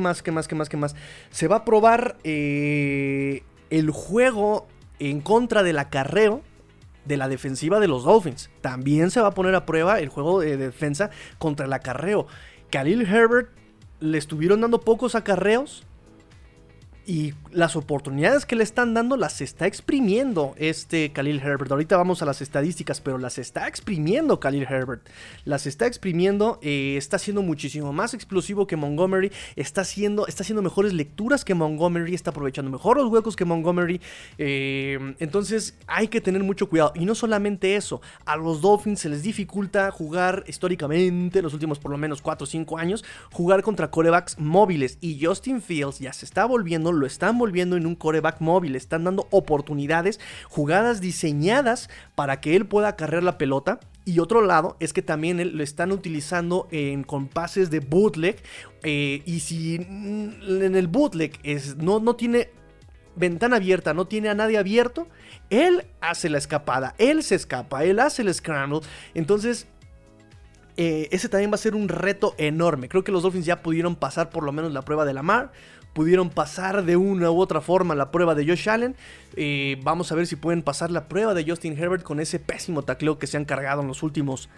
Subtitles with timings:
[0.00, 0.22] ¿Qué más?
[0.22, 0.48] ¿Qué más?
[0.48, 0.68] ¿Qué más?
[0.70, 0.96] ¿Qué más?
[1.30, 4.66] Se va a probar eh, el juego
[4.98, 6.40] en contra del acarreo
[7.04, 8.48] de la defensiva de los Dolphins.
[8.62, 12.26] También se va a poner a prueba el juego de defensa contra el acarreo.
[12.70, 13.50] Khalil Herbert
[14.00, 15.84] le estuvieron dando pocos acarreos
[17.10, 21.72] y las oportunidades que le están dando las está exprimiendo este Khalil Herbert.
[21.72, 25.08] Ahorita vamos a las estadísticas, pero las está exprimiendo Khalil Herbert.
[25.44, 30.62] Las está exprimiendo, eh, está siendo muchísimo más explosivo que Montgomery, está haciendo, está haciendo
[30.62, 34.00] mejores lecturas que Montgomery, está aprovechando mejor los huecos que Montgomery.
[34.38, 36.92] Eh, entonces hay que tener mucho cuidado.
[36.94, 41.90] Y no solamente eso, a los Dolphins se les dificulta jugar históricamente, los últimos por
[41.90, 44.96] lo menos 4 o 5 años, jugar contra corebacks móviles.
[45.00, 49.04] Y Justin Fields ya se está volviendo lo están volviendo en un coreback móvil, están
[49.04, 53.80] dando oportunidades, jugadas diseñadas para que él pueda cargar la pelota.
[54.04, 58.42] Y otro lado es que también lo están utilizando en compases de bootleg.
[58.82, 62.50] Eh, y si en el bootleg es, no, no tiene
[63.16, 65.08] ventana abierta, no tiene a nadie abierto,
[65.50, 68.80] él hace la escapada, él se escapa, él hace el scramble.
[69.14, 69.66] Entonces,
[70.76, 72.88] eh, ese también va a ser un reto enorme.
[72.88, 75.52] Creo que los Dolphins ya pudieron pasar por lo menos la prueba de la mar
[75.92, 78.96] pudieron pasar de una u otra forma la prueba de Josh Allen.
[79.36, 82.82] Eh, vamos a ver si pueden pasar la prueba de Justin Herbert con ese pésimo
[82.82, 84.48] tacleo que se han cargado en los últimos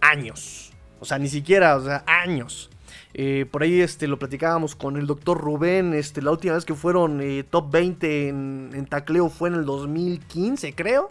[0.00, 0.72] años.
[1.00, 2.70] O sea, ni siquiera, o sea, años.
[3.12, 5.94] Eh, por ahí este, lo platicábamos con el doctor Rubén.
[5.94, 9.64] Este, la última vez que fueron eh, top 20 en, en, tacleo fue en el
[9.64, 11.08] 2015, creo.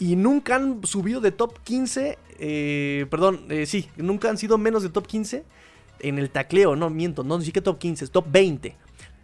[0.00, 2.18] Y nunca han subido de top 15.
[3.10, 5.44] perdón, sí, nunca han sido menos de top 15
[6.00, 8.76] en el tacleo, no miento, no ni que top 15, es top 20.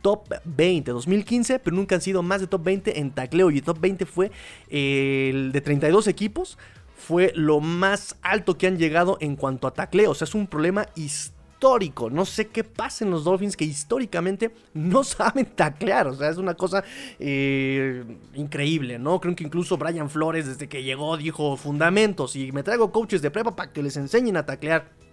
[0.03, 3.51] Top 20, 2015, pero nunca han sido más de top 20 en tacleo.
[3.51, 4.31] Y top 20 fue
[4.69, 6.59] el de 32 equipos,
[6.95, 10.11] fue lo más alto que han llegado en cuanto a tacleo.
[10.11, 12.11] O sea, es un problema histórico.
[12.11, 16.07] No sé qué pasa en los Dolphins que históricamente no saben taclear.
[16.09, 16.85] O sea, es una cosa
[17.19, 19.21] eh, increíble, ¿no?
[19.21, 23.31] Creo que incluso Brian Flores, desde que llegó, dijo fundamentos y me traigo coaches de
[23.31, 25.04] prepa para que les enseñen a taclear.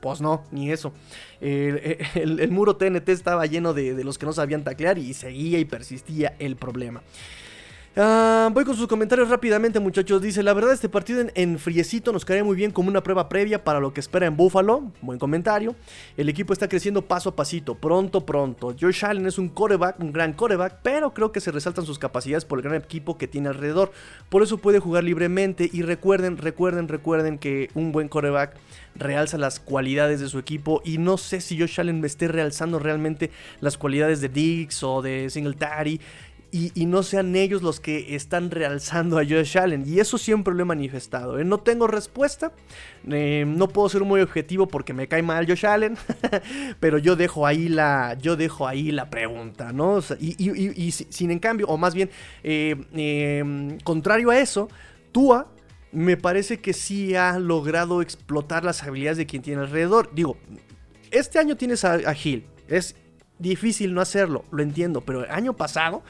[0.00, 0.92] Pues no, ni eso.
[1.40, 5.64] El, muro TNT estaba lleno de, de, los que no sabían taclear y seguía y
[5.64, 7.02] persistía el problema.
[7.96, 10.22] Ah, voy con sus comentarios rápidamente, muchachos.
[10.22, 13.64] Dice: La verdad, este partido en, friecito nos cae muy bien como una prueba previa
[13.64, 14.92] para lo que espera en Buffalo.
[15.00, 15.74] Buen comentario.
[16.16, 18.74] El equipo está creciendo paso a pasito, pronto, pronto.
[18.78, 22.44] Josh Allen es un coreback, un gran coreback, pero creo que se resaltan sus capacidades
[22.44, 23.90] por el gran equipo que tiene alrededor.
[24.28, 25.68] Por eso puede jugar libremente.
[25.72, 28.54] Y recuerden, recuerden, recuerden que un buen coreback
[28.94, 30.82] realza las cualidades de su equipo.
[30.84, 35.02] Y no sé si Josh Allen me esté realzando realmente las cualidades de Diggs o
[35.02, 36.00] de Singletary
[36.50, 39.84] y, no sean ellos los que están realzando a Josh Allen.
[39.86, 41.38] Y eso siempre lo he manifestado.
[41.38, 41.44] ¿eh?
[41.44, 42.52] No tengo respuesta.
[43.06, 45.96] Eh, no puedo ser muy objetivo porque me cae mal Josh Allen.
[46.80, 48.16] pero yo dejo ahí la.
[48.20, 50.00] Yo dejo ahí la pregunta, ¿no?
[50.18, 52.10] y, sin en cambio, o más bien,
[52.42, 54.68] eh, contrario a eso,
[55.12, 55.52] Tua.
[55.90, 60.10] Me parece que sí ha logrado explotar las habilidades de quien tiene alrededor.
[60.14, 60.36] Digo,
[61.10, 62.46] este año tienes a, a Hill.
[62.68, 62.94] Es
[63.38, 65.00] difícil no hacerlo, lo entiendo.
[65.00, 66.02] Pero el año pasado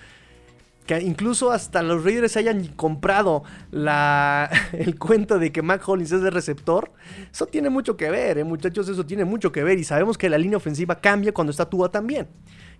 [0.88, 6.22] que incluso hasta los Raiders hayan comprado la, el cuento de que Mac Hollins es
[6.22, 6.90] de receptor,
[7.30, 8.44] eso tiene mucho que ver, ¿eh?
[8.44, 11.68] muchachos, eso tiene mucho que ver y sabemos que la línea ofensiva cambia cuando está
[11.68, 12.26] Tua también.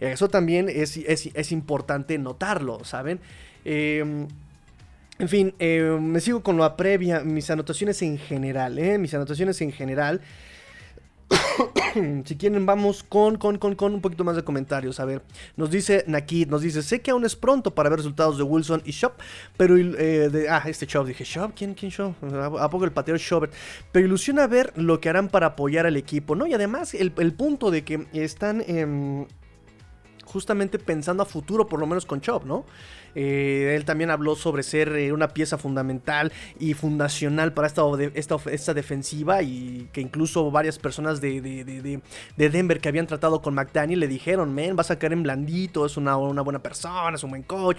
[0.01, 3.21] Eso también es, es, importante notarlo, ¿saben?
[3.65, 4.27] Em,
[5.19, 8.97] en fin, em, me sigo con lo previa, mis anotaciones en general, ¿eh?
[8.97, 10.23] mis anotaciones en general.
[12.25, 15.00] si quieren, vamos con, con, con, con un poquito más de comentarios.
[15.00, 15.22] A ver,
[15.56, 18.83] nos dice Nakid, nos dice: Sé que aún es pronto para ver resultados de Wilson
[18.84, 19.12] y Shop,
[19.56, 19.77] pero.
[19.77, 21.53] Eh, de, ah, este Shop, dije: ¿Shop?
[21.55, 22.15] ¿Quién, quién Shop?
[22.58, 23.49] ¿A poco el pateo Shop?
[23.93, 26.47] Pero ilusiona ver lo que harán para apoyar al equipo, ¿no?
[26.47, 28.64] Y además, el, punto de que están.
[30.25, 32.64] justamente pensando a futuro, por lo menos con Chop, ¿no?
[33.14, 39.43] Eh, él también habló sobre ser eh, una pieza fundamental y fundacional para esta, defensiva
[39.43, 44.55] y que incluso varias personas de, de, Denver que habían tratado con McDaniel le dijeron,
[44.55, 47.78] men, vas a caer en blandito, es una, buena persona, es un buen coach,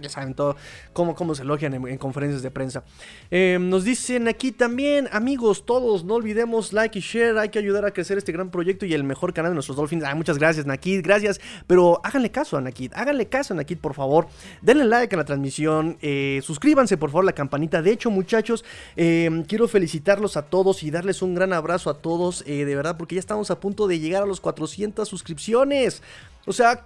[0.00, 0.56] ya saben todo
[0.92, 2.84] cómo, se elogian en, conferencias de prensa.
[3.30, 7.84] Eh, nos dicen aquí también, amigos, todos, no olvidemos like y share, hay que ayudar
[7.84, 10.04] a crecer este gran proyecto y el mejor canal de nuestros Dolphins.
[10.04, 13.94] Ah, muchas gracias, Nakid, gracias, pero háganle caso a Nakid, háganle caso en aquí, por
[13.94, 14.28] favor,
[14.60, 17.80] denle like a la transmisión, eh, suscríbanse por favor a la campanita.
[17.80, 18.64] De hecho, muchachos,
[18.96, 22.96] em, quiero felicitarlos a todos y darles un gran abrazo a todos, eh, de verdad,
[22.98, 26.02] porque ya estamos a punto de llegar a los 400 suscripciones.
[26.46, 26.84] O sea,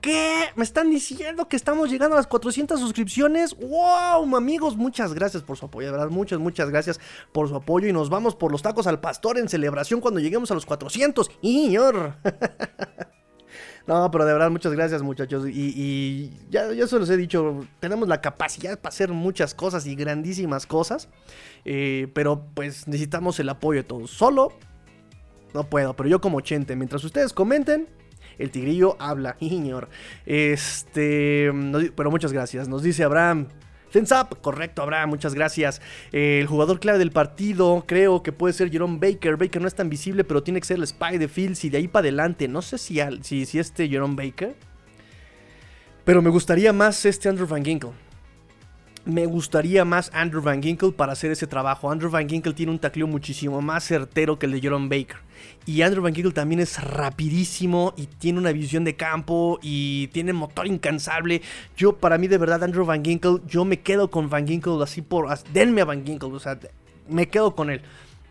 [0.00, 0.44] ¿Qué?
[0.56, 3.54] ¿Me están diciendo que estamos llegando a las 400 suscripciones?
[3.54, 4.34] ¡Wow!
[4.34, 6.98] Amigos, muchas gracias por su apoyo, verdad, muchas, muchas gracias
[7.32, 10.50] por su apoyo y nos vamos por los tacos al pastor en celebración cuando lleguemos
[10.50, 11.30] a los 400.
[11.42, 12.14] ¡Iñor!
[13.90, 15.48] No, pero de verdad, muchas gracias, muchachos.
[15.48, 19.96] Y, ya, ya se los he dicho, tenemos la capacidad para hacer muchas cosas y
[19.96, 21.08] grandísimas cosas.
[21.64, 24.12] Eh, pero pues necesitamos el apoyo de todos.
[24.12, 24.52] Solo
[25.54, 27.88] no puedo, pero yo como Chente, mientras ustedes comenten,
[28.38, 29.88] el tigrillo habla, señor.
[30.24, 31.50] Este,
[31.96, 32.68] pero muchas gracias.
[32.68, 33.48] Nos dice Abraham.
[33.94, 35.80] Up, correcto, Abraham, muchas gracias.
[36.12, 39.36] el jugador clave del partido, creo que puede ser Jerome Baker.
[39.36, 41.78] Baker no es tan visible, pero tiene que ser el spy de Fields y de
[41.78, 42.48] ahí para adelante.
[42.48, 44.54] No sé si, si, si este Jerome Baker.
[46.04, 48.09] Pero me gustaría más este Andrew Van Ginkle
[49.04, 51.90] me gustaría más Andrew Van Ginkle para hacer ese trabajo.
[51.90, 55.18] Andrew Van Ginkle tiene un tacleo muchísimo más certero que el de Jerome Baker.
[55.66, 60.32] Y Andrew Van Ginkle también es rapidísimo y tiene una visión de campo y tiene
[60.32, 61.42] motor incansable.
[61.76, 65.02] Yo, para mí, de verdad, Andrew Van Ginkle, yo me quedo con Van Ginkle así
[65.02, 65.28] por.
[65.52, 66.58] Denme a Van Ginkle, o sea,
[67.08, 67.82] me quedo con él.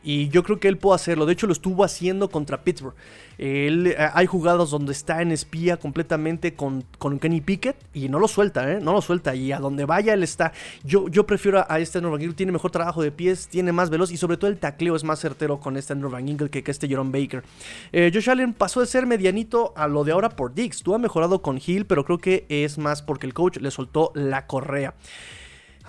[0.04, 1.26] Y yo creo que él puede hacerlo.
[1.26, 2.96] De hecho, lo estuvo haciendo contra Pittsburgh.
[3.38, 6.84] Él, eh, hay jugadas donde está en espía completamente con,
[7.20, 8.80] Kenny Pickett y no lo suelta, ¿eh?
[8.82, 9.36] No lo suelta.
[9.36, 10.52] Y a donde vaya él está.
[10.84, 14.12] Yo, yo prefiero a este Andrew Van Tiene mejor trabajo de pies, tiene más veloz
[14.12, 16.88] y sobre todo el tacleo es más certero con este Andrew Van que, que este
[16.88, 17.44] Jerome Baker.
[17.92, 20.84] Eh, Josh Allen pasó de ser medianito a lo de ahora por Dix.
[20.84, 24.12] Tú ha mejorado con Hill, pero creo que es más porque el coach le soltó
[24.16, 24.94] la correa.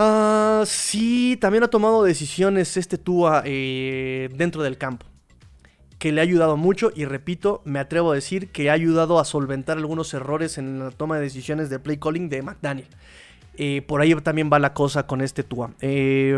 [0.02, 5.04] Ah, sí, también ha tomado decisiones este Tua eh, dentro del campo.
[5.98, 9.26] Que le ha ayudado mucho y repito, me atrevo a decir que ha ayudado a
[9.26, 12.86] solventar algunos errores en la toma de decisiones de play calling de McDaniel.
[13.58, 15.72] Eh, por ahí también va la cosa con este Tua.
[15.82, 16.34] Eh,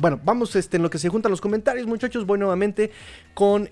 [0.00, 2.26] bueno, vamos este, en lo que se juntan los comentarios, muchachos.
[2.26, 2.90] Voy nuevamente
[3.34, 3.68] con,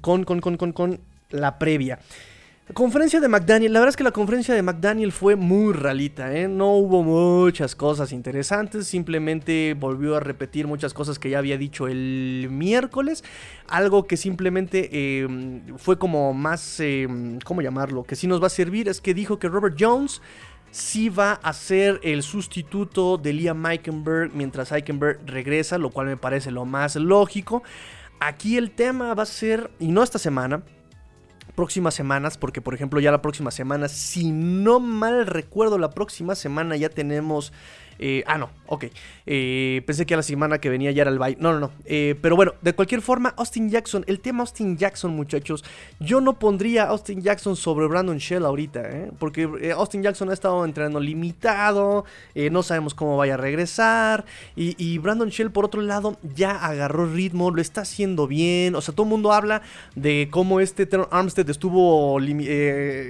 [0.00, 1.98] con, con, con, con la previa.
[2.74, 6.46] Conferencia de McDaniel, la verdad es que la conferencia de McDaniel fue muy ralita, ¿eh?
[6.46, 11.88] no hubo muchas cosas interesantes, simplemente volvió a repetir muchas cosas que ya había dicho
[11.88, 13.24] el miércoles,
[13.66, 18.04] algo que simplemente em, fue como más, em, ¿cómo llamarlo?
[18.04, 20.22] Que sí nos va a servir, es que dijo que Robert Jones
[20.70, 26.16] sí va a ser el sustituto de Liam Eikenberg mientras Eikenberg regresa, lo cual me
[26.16, 27.64] parece lo más lógico.
[28.20, 30.62] Aquí el tema va a ser, y no esta semana,
[31.54, 36.34] próximas semanas, porque por ejemplo ya la próxima semana, si no mal recuerdo, la próxima
[36.34, 37.52] semana ya tenemos
[38.02, 38.84] eh, ah, no, ok.
[39.26, 41.36] Eh, pensé que a la semana que venía ya era el bye.
[41.40, 41.72] No, no, no.
[41.84, 45.64] Eh, pero bueno, de cualquier forma, Austin Jackson, el tema Austin Jackson, muchachos,
[45.98, 51.00] yo no pondría Austin Jackson sobre Brandon Shell ahorita, porque Austin Jackson ha estado entrenando
[51.00, 52.04] limitado,
[52.50, 54.24] no sabemos cómo vaya a regresar.
[54.54, 58.74] Y, Brandon Shell, por otro lado, ya agarró ritmo, lo está haciendo bien.
[58.74, 59.62] O sea, todo el mundo habla
[59.96, 62.18] de cómo este Armstead estuvo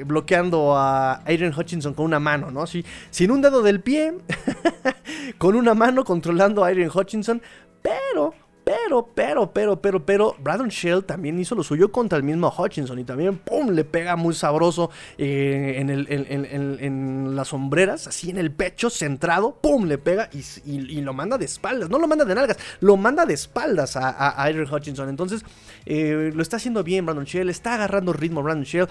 [0.07, 2.67] bloqueando a Adrian Hutchinson con una mano, ¿no?
[2.67, 4.15] Sí, sin un dedo del pie.
[5.39, 7.41] con una mano controlando a Irene Hutchinson,
[7.83, 8.35] pero
[8.71, 12.99] pero, pero, pero, pero, pero, Brandon Shell también hizo lo suyo contra el mismo Hutchinson
[12.99, 18.89] y también, ¡pum!, le pega muy sabroso eh, en, las sombreras, así en el pecho,
[18.89, 21.89] centrado, ¡pum!, le pega y, lo manda de espaldas.
[21.91, 25.09] No lo manda de nalgas, lo manda de espaldas a, a, Hutchinson.
[25.09, 25.45] Entonces,
[25.87, 28.89] eh, lo está haciendo bien Brandon Shell, está agarrando ritmo Brandon Shell.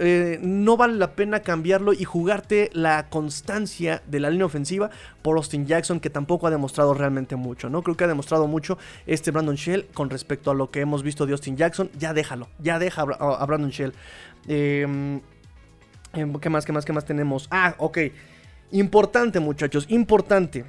[0.00, 4.90] Eh, no vale la pena cambiarlo y jugarte la constancia de la línea ofensiva
[5.22, 7.82] por Austin Jackson, que tampoco ha demostrado realmente mucho, ¿no?
[7.82, 11.26] Creo que ha demostrado mucho este Brandon Shell con respecto a lo que hemos visto
[11.26, 11.90] de Austin Jackson.
[11.98, 13.92] Ya déjalo, ya deja a Brandon Shell.
[14.48, 15.20] Em,
[16.12, 17.48] em, ¿Qué más, qué más, qué más tenemos?
[17.50, 17.98] Ah, ok.
[18.72, 20.64] Importante, muchachos, importante.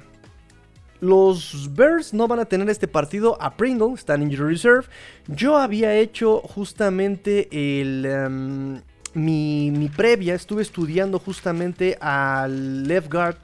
[1.00, 4.86] Los Bears no van a tener este partido a Pringle, están en injury reserve.
[5.26, 8.80] Yo había hecho justamente em,
[9.12, 13.36] mi, mi, previa, estuve estudiando justamente al left guard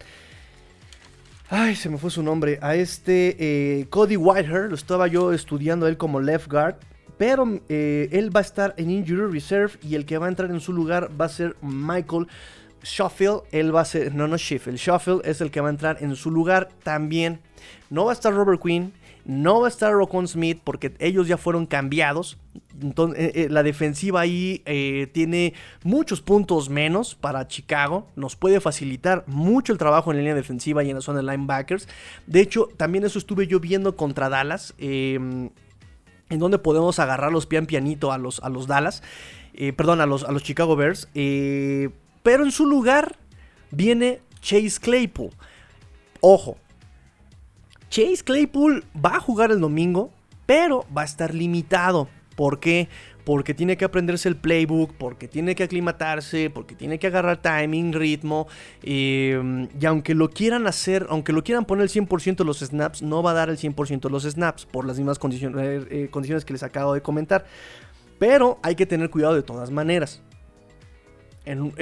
[1.52, 2.60] Ay, se me fue su nombre.
[2.62, 3.36] A este
[3.80, 6.76] eh, Cody Whitehair, lo estaba yo estudiando él como left guard.
[7.18, 10.48] Pero eh, él va a estar en Injury Reserve y el que va a entrar
[10.52, 12.28] en su lugar va a ser Michael
[12.84, 13.42] Sheffield.
[13.50, 14.78] Él va a ser, no, no Sheffield.
[14.78, 17.40] Sheffield es el que va a entrar en su lugar también.
[17.90, 18.92] No va a estar Robert Quinn.
[19.30, 22.36] No va a estar Rocon Smith porque ellos ya fueron cambiados.
[23.14, 28.08] Eh, eh, la defensiva ahí eh, tiene muchos puntos menos para Chicago.
[28.16, 31.30] Nos puede facilitar mucho el trabajo en la línea defensiva y en la zona de
[31.30, 31.86] linebackers.
[32.26, 34.74] De hecho, también eso estuve yo viendo contra Dallas.
[34.78, 35.50] Em,
[36.28, 39.00] en donde podemos agarrarlos pian pianito a los, a los Dallas.
[39.76, 41.08] perdón, a los, a los Chicago Bears.
[41.12, 43.16] pero en su lugar
[43.70, 45.30] viene Chase Claypool.
[46.20, 46.56] Ojo,
[47.90, 50.10] Chase Claypool va a jugar el domingo,
[50.46, 52.08] pero va a estar limitado.
[52.36, 52.88] ¿Por qué?
[53.24, 57.92] porque tiene que aprenderse el playbook, porque tiene que aclimatarse, porque tiene que agarrar timing,
[57.92, 58.48] ritmo.
[58.82, 63.02] Em, y aunque lo quieran hacer, aunque lo quieran poner el 100% de los snaps,
[63.02, 66.08] no va a dar el 100% de los snaps por las mismas condiciones, eh, eh,
[66.10, 67.44] condiciones que les acabo de comentar.
[68.18, 70.22] Pero hay que tener cuidado de todas maneras.
[71.44, 71.72] En,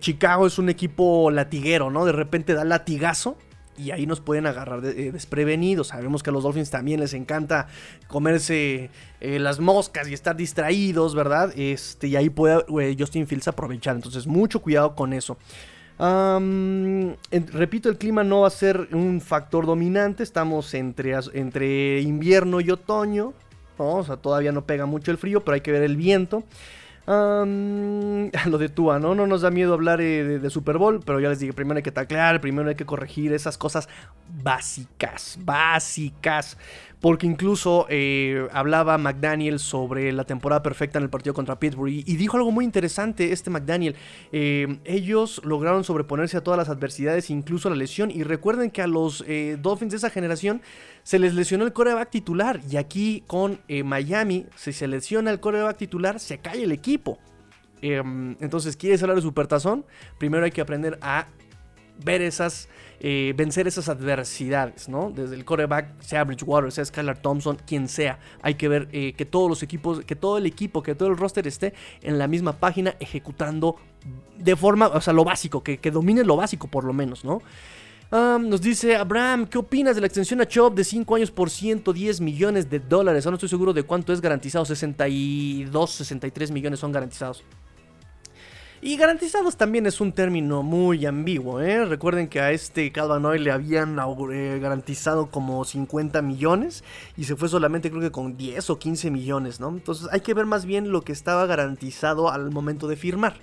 [0.00, 2.04] Chicago es un equipo latiguero, ¿no?
[2.04, 3.36] De repente da latigazo
[3.80, 5.88] y ahí nos pueden agarrar eh, desprevenidos.
[5.88, 7.68] Sabemos que a los Dolphins también les encanta
[8.08, 11.52] comerse eh, las moscas y estar distraídos, ¿verdad?
[11.56, 13.96] Este, y ahí puede Justin Fields aprovechar.
[13.96, 15.36] Entonces, mucho cuidado con eso.
[17.52, 20.22] repito, el clima no va a ser un factor dominante.
[20.22, 23.32] Estamos entre, entre invierno y otoño.
[23.78, 26.44] O sea, todavía no pega mucho el frío, pero hay que ver el viento.
[28.46, 29.14] lo de Tua, ¿no?
[29.14, 31.82] No nos da miedo hablar eh, de, Super Bowl, pero ya les dije, primero hay
[31.82, 33.88] que taclear, primero hay que corregir esas cosas
[34.42, 36.56] básicas, básicas.
[37.00, 42.02] Porque incluso eh, hablaba McDaniel sobre la temporada perfecta en el partido contra Pittsburgh y,
[42.02, 43.96] dijo algo muy interesante este McDaniel.
[44.32, 48.10] Eh, ellos lograron sobreponerse a todas las adversidades, incluso a la lesión.
[48.10, 49.24] Y recuerden que a los
[49.58, 50.60] Dolphins de esa generación
[51.02, 52.60] se les lesionó el coreback titular.
[52.70, 57.18] Y aquí con Miami, si se lesiona el coreback titular, se cae el equipo.
[57.82, 59.84] Em, entonces, ¿quieres hablar de supertazón?
[60.18, 61.28] Primero hay que aprender a
[62.04, 62.68] ver esas,
[63.02, 65.10] eh, vencer esas adversidades, ¿no?
[65.10, 68.18] Desde el coreback, sea Bridgewater, sea Skylar Thompson, quien sea.
[68.42, 71.16] Hay que ver eh, que todos los equipos, que todo el equipo, que todo el
[71.16, 73.76] roster esté en la misma página ejecutando
[74.36, 77.40] de forma, o sea, lo básico, que, domine lo básico por lo menos, ¿no?
[78.12, 82.20] nos dice Abraham, ¿qué opinas de la extensión a Chop de 5 años por 110
[82.20, 83.24] millones de dólares?
[83.24, 87.44] Ahora no estoy seguro de cuánto es garantizado, 62, 63 millones son garantizados.
[88.82, 91.84] Y garantizados también es un término muy ambiguo, ¿eh?
[91.84, 93.98] Recuerden que a este Calvanoy le habían
[94.32, 96.82] eh, garantizado como 50 millones
[97.14, 99.68] y se fue solamente creo que con 10 o 15 millones, ¿no?
[99.68, 103.34] Entonces hay que ver más bien lo que estaba garantizado al momento de firmar.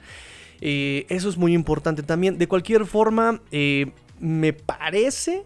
[0.59, 2.39] Eh, eso es muy importante también.
[2.39, 3.39] De cualquier forma,
[4.19, 5.45] me parece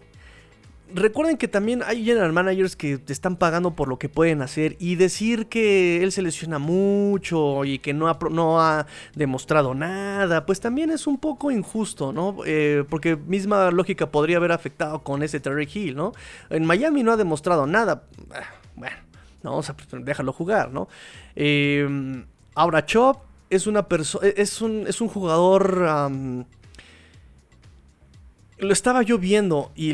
[0.94, 4.76] recuerden que también hay general managers que te están pagando por lo que pueden hacer
[4.78, 10.90] y decir que él se lesiona mucho y que no ha, demostrado nada, pues también
[10.90, 12.36] es un poco injusto, ¿no?
[12.46, 16.12] Eh, porque misma lógica podría haber afectado con ese Terry Hill, ¿no?
[16.50, 18.04] En Miami no ha demostrado nada.
[18.30, 18.96] Ah, bueno,
[19.42, 20.88] no, o sea, pues, déjalo jugar, ¿no?
[21.36, 26.46] Eh, ahora Chop es una persona, es un, es un jugador
[28.62, 29.92] lo estaba yo viendo y,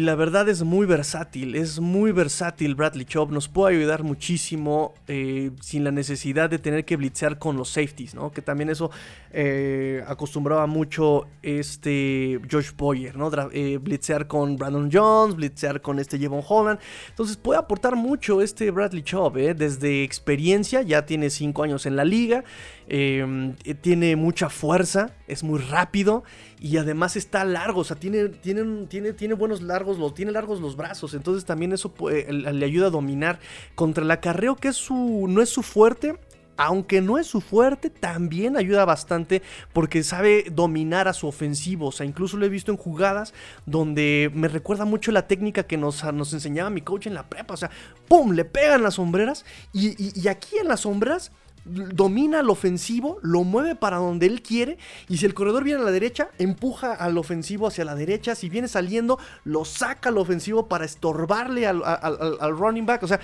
[0.00, 5.50] la verdad es muy versátil, es muy versátil Bradley Chop, nos puede ayudar muchísimo eh,
[5.60, 8.30] sin la necesidad de tener que blitzear con los safeties, ¿no?
[8.30, 8.92] Que también eso
[9.32, 13.28] eh, acostumbraba mucho este Josh Boyer, ¿no?
[13.52, 18.70] Eh, blitzear con Brandon Jones, blitzear con este Jevon Holland, entonces puede aportar mucho este
[18.70, 22.44] Bradley Chop, desde experiencia, ya tiene 5 años en la liga,
[22.86, 26.24] tiene mucha fuerza, es muy rápido
[26.60, 30.76] y además está largo, o sea, tiene, tiene, tiene, buenos largos, los, tiene largos los
[30.76, 33.38] brazos, entonces también eso le ayuda a dominar
[33.74, 36.16] contra el acarreo que es su, no es su fuerte,
[36.56, 39.42] aunque no es su fuerte, también ayuda bastante
[39.72, 41.88] porque sabe dominar a su ofensivo.
[41.88, 43.34] O sea, incluso lo he visto en jugadas
[43.66, 47.54] donde me recuerda mucho la técnica que nos, nos enseñaba mi coach en la prepa.
[47.54, 47.70] O sea,
[48.08, 48.32] ¡pum!
[48.32, 51.30] Le pegan las sombreras y, y aquí en las sombras
[51.66, 55.84] domina al ofensivo, lo mueve para donde él quiere y si el corredor viene a
[55.84, 60.66] la derecha, empuja al ofensivo hacia la derecha, si viene saliendo, lo saca al ofensivo
[60.66, 63.20] para estorbarle al, running back, o sea,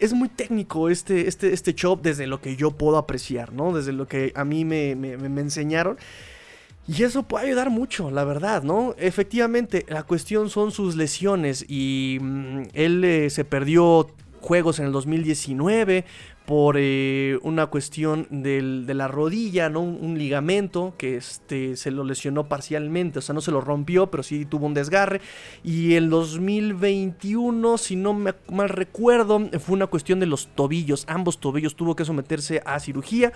[0.00, 3.72] es muy técnico este, este, este chop desde lo que yo puedo apreciar, ¿no?
[3.72, 5.98] Desde lo que a mí me, enseñaron.
[6.86, 8.94] Y eso puede ayudar mucho, la verdad, ¿no?
[8.96, 14.08] Efectivamente, la cuestión son sus lesiones y mm, él eh, se perdió
[14.40, 16.04] juegos en el 2019
[16.46, 19.82] por eh, una cuestión de la rodilla, ¿no?
[19.82, 24.22] Un, ligamento que este, se lo lesionó parcialmente, o sea, no se lo rompió, pero
[24.22, 25.20] sí tuvo un desgarre.
[25.62, 31.38] Y el 2021, si no me mal recuerdo, fue una cuestión de los tobillos, ambos
[31.38, 33.32] tobillos tuvo que someterse a cirugía.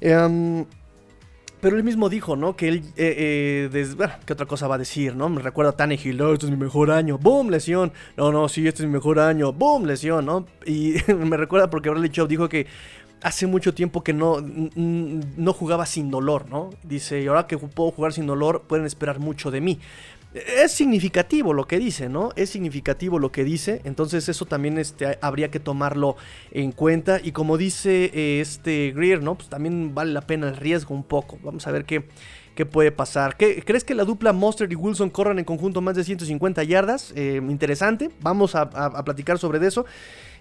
[0.00, 0.66] Em,
[1.60, 2.56] pero él mismo dijo, ¿no?
[2.56, 5.28] Que él, eh, eh bueno, ¿qué otra cosa va a decir, no?
[5.28, 7.50] Me recuerda a Tannehill, no, este es mi mejor año, ¡boom!
[7.50, 7.92] Lesión.
[8.16, 9.84] No, no, sí, este es mi mejor año, ¡boom!
[9.84, 10.46] Lesión, ¿no?
[10.64, 12.66] Y me recuerda porque Bradley Chubb dijo que
[13.22, 16.70] hace mucho tiempo que no, no jugaba sin dolor, ¿no?
[16.82, 19.78] Dice, y ahora que puedo jugar sin dolor, pueden esperar mucho de mí.
[20.32, 22.30] Es significativo lo que dice, ¿no?
[22.36, 26.16] Es significativo lo que dice, entonces eso también este, habría que tomarlo
[26.52, 27.20] en cuenta.
[27.22, 29.34] Y como dice eh, este Greer, ¿no?
[29.34, 31.38] Pues también vale la pena el riesgo un poco.
[31.42, 32.04] Vamos a ver qué,
[32.54, 33.36] qué puede pasar.
[33.36, 37.12] ¿Qué, ¿Crees que la dupla Monster y Wilson corran en conjunto más de 150 yardas?
[37.16, 38.70] Eh, interesante, vamos a,
[39.04, 39.84] platicar sobre eso.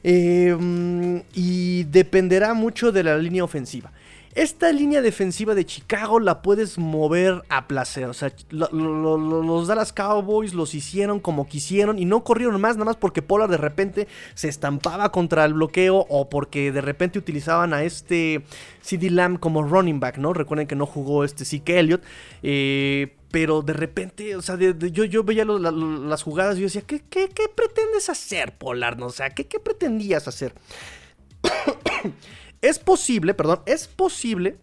[0.03, 3.91] Eh, y dependerá mucho de la línea ofensiva.
[4.39, 8.05] Esta línea defensiva de Chicago la puedes mover a placer.
[8.05, 12.95] O sea, los Dallas Cowboys los hicieron como quisieron y no corrieron más, nada más
[12.95, 17.83] porque Pollard de repente se estampaba contra el bloqueo o porque de repente utilizaban a
[17.83, 18.45] este
[18.79, 20.31] CD Lamb como running back, ¿no?
[20.31, 22.03] Recuerden que no jugó este Zeke Elliott.
[22.41, 27.01] Eh, pero de repente, o sea, yo, yo veía las jugadas y yo decía, ¿qué,
[27.09, 28.97] qué, pretendes hacer, Pollard?
[28.97, 29.07] ¿No?
[29.07, 30.53] O sea, ¿qué, qué pretendías hacer?
[32.61, 34.57] Es posible, perdón, es posible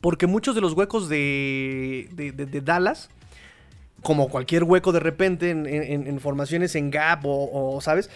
[0.00, 3.10] porque muchos de los huecos de, de, Dallas,
[4.02, 8.10] como cualquier hueco de repente en, formaciones en gap o, ¿sabes?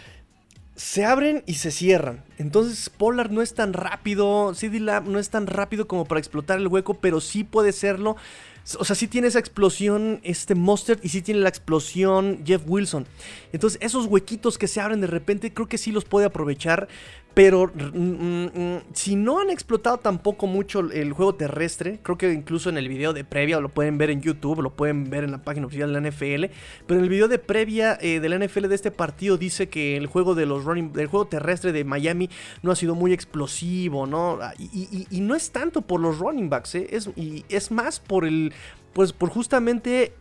[0.77, 2.25] Se abren y se cierran.
[2.39, 6.59] Entonces Polar no es tan rápido, CD Lab no es tan rápido como para explotar
[6.59, 8.17] el hueco, pero sí puede serlo.
[8.79, 13.07] O sea, sí tiene esa explosión este Monster y sí tiene la explosión Jeff Wilson.
[13.53, 16.89] Entonces esos huequitos que se abren de repente creo que sí los puede aprovechar.
[17.35, 22.33] Pero mm, mm, mm, si no han explotado tampoco mucho el juego terrestre, creo que
[22.33, 25.33] incluso en el video de previa, lo pueden ver en YouTube, lo pueden ver en
[25.33, 26.45] la página oficial de la NFL,
[26.87, 29.97] pero en el video de previa eh, de la NFL de este partido dice que
[29.97, 32.31] el juego de los running, el juego terrestre de Miami
[32.63, 34.39] no ha sido muy explosivo, ¿no?
[34.41, 36.87] Ah, y, no es tanto por los running backs, ¿eh?
[36.91, 38.53] es, y es más por el,
[38.93, 40.13] pues por justamente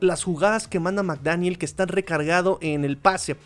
[0.00, 3.36] las jugadas que manda McDaniel que están recargado en el pase.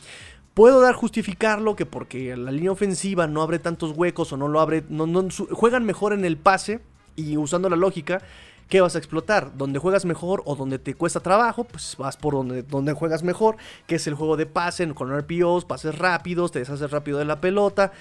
[0.59, 4.59] Puedo dar justificarlo que porque la línea ofensiva no abre tantos huecos o no lo
[4.59, 6.81] abre, no, juegan mejor en el pase
[7.15, 8.23] y usando la lógica,
[8.69, 9.57] ¿qué vas a explotar?
[9.57, 13.57] Donde juegas mejor o donde te cuesta trabajo, pues vas por donde, donde juegas mejor,
[13.87, 17.41] que es el juego de pase con RPOs, pases rápidos, te deshaces rápido de la
[17.41, 17.93] pelota.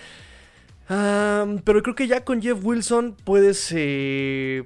[0.88, 4.64] pero creo que ya con Jeff Wilson puedes, eh,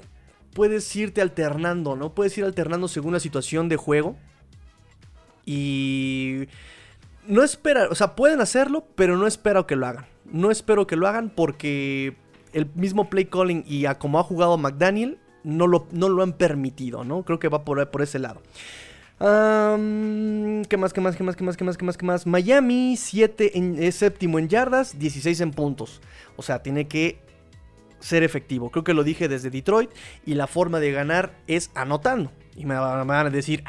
[0.54, 2.14] puedes irte alternando, ¿no?
[2.14, 4.16] Puedes ir alternando según la situación de juego.
[5.46, 6.48] Y
[7.32, 10.06] no espera, o sea, pueden hacerlo, pero no espero que lo hagan.
[10.26, 12.18] No espero que lo hagan porque
[12.52, 16.34] el mismo play calling y a como ha jugado McDaniel no lo, no lo han
[16.34, 17.24] permitido, ¿no?
[17.24, 18.42] Creo que va por, por ese lado.
[19.18, 22.28] ¿Qué más, qué más, qué más, qué más, qué más, qué más, qué más?
[22.28, 26.02] Miami, 7 en, séptimo en yardas, 16 en puntos.
[26.36, 27.22] O sea, tiene que
[28.02, 28.72] ser efectivo.
[28.72, 29.90] Creo que lo dije desde Detroit
[30.26, 32.30] y la forma de ganar es anotando.
[32.58, 33.64] Y me van a decir,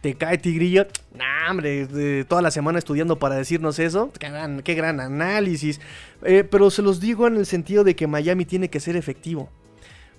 [0.00, 0.86] te cae tigrillo.
[1.14, 4.12] Nah, hombre, toda la semana estudiando para decirnos eso.
[4.18, 5.80] Qué gran, análisis.
[6.22, 9.50] Eh, pero se los digo en el sentido de que Miami tiene que ser efectivo.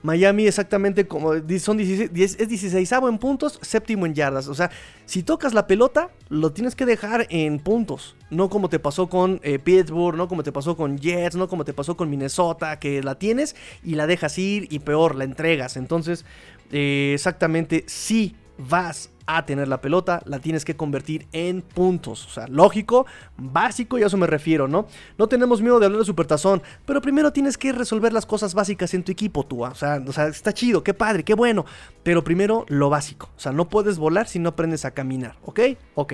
[0.02, 4.48] Miami exactamente como son 16, es 16 en puntos, séptimo en yardas.
[4.48, 4.72] O sea,
[5.06, 8.16] si tocas la pelota, lo tienes que dejar en puntos.
[8.30, 11.66] No como te pasó con eh, Pittsburgh, no como te pasó con Jets, no como
[11.66, 15.76] te pasó con Minnesota, que la tienes y la dejas ir y peor, la entregas.
[15.76, 16.26] Entonces,
[16.72, 22.26] eh, exactamente, si vas a tener la pelota, la tienes que convertir en puntos.
[22.26, 23.06] O sea, lógico,
[23.38, 24.88] básico y a eso me refiero, ¿no?
[25.20, 28.96] No tenemos miedo de hablar de supertazón, pero primero tienes que resolver las cosas básicas
[28.96, 29.64] en tu equipo, tú.
[29.64, 31.66] O sea, o sea, está chido, qué padre, qué bueno.
[32.02, 33.30] Pero primero lo básico.
[33.38, 35.60] O sea, no puedes volar si no aprendes a caminar, ¿ok?
[35.94, 36.14] Ok.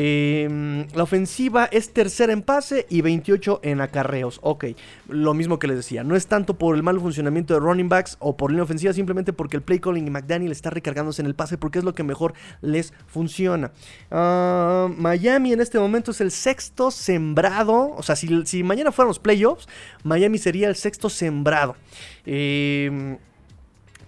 [0.00, 4.38] Em, la ofensiva es tercera en pase y 28 en acarreos.
[4.44, 4.66] Ok,
[5.08, 6.04] lo mismo que les decía.
[6.04, 9.32] No es tanto por el mal funcionamiento de running backs o por línea ofensiva, simplemente
[9.32, 12.04] porque el play calling y McDaniel está recargándose en el pase porque es lo que
[12.04, 13.72] mejor les funciona.
[14.12, 17.96] Ah, Miami en este momento es el sexto sembrado.
[17.96, 19.66] O sea, si, si mañana fueran los playoffs,
[20.04, 21.74] Miami sería el sexto sembrado.
[22.24, 23.18] Eh,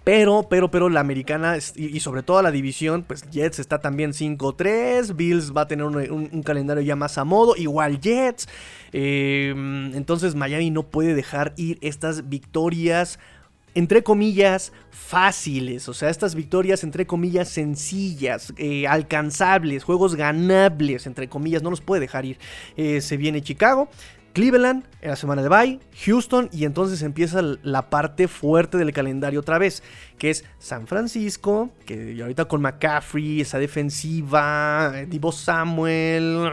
[0.03, 5.15] pero, pero, pero la americana y, sobre todo la división, pues Jets está también 5-3,
[5.15, 8.47] Bills va a tener un, calendario ya más a modo, igual Jets.
[8.93, 13.19] Em, entonces Miami no puede dejar ir estas victorias
[13.73, 15.87] entre comillas, fáciles.
[15.87, 21.79] O sea, estas victorias, entre comillas, sencillas, eh, alcanzables, juegos ganables, entre comillas, no los
[21.79, 22.37] puede dejar ir.
[22.75, 23.89] Eh, se viene Chicago,
[24.33, 29.39] Cleveland en la semana de bye, Houston y entonces empieza la parte fuerte del calendario
[29.39, 29.83] otra vez,
[30.17, 36.51] que es San Francisco, que ahorita con McCaffrey, esa defensiva, Divo Samuel,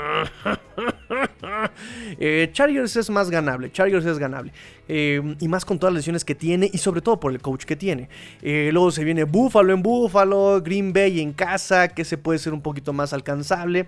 [2.18, 4.52] eh, Chargers es más ganable, Chargers es ganable.
[4.88, 7.64] Eh, y más con todas las lesiones que tiene y sobre todo por el coach
[7.64, 8.08] que tiene.
[8.42, 12.54] Eh, luego se viene Buffalo en Buffalo, Green Bay en casa, que se puede ser
[12.54, 13.86] un poquito más alcanzable.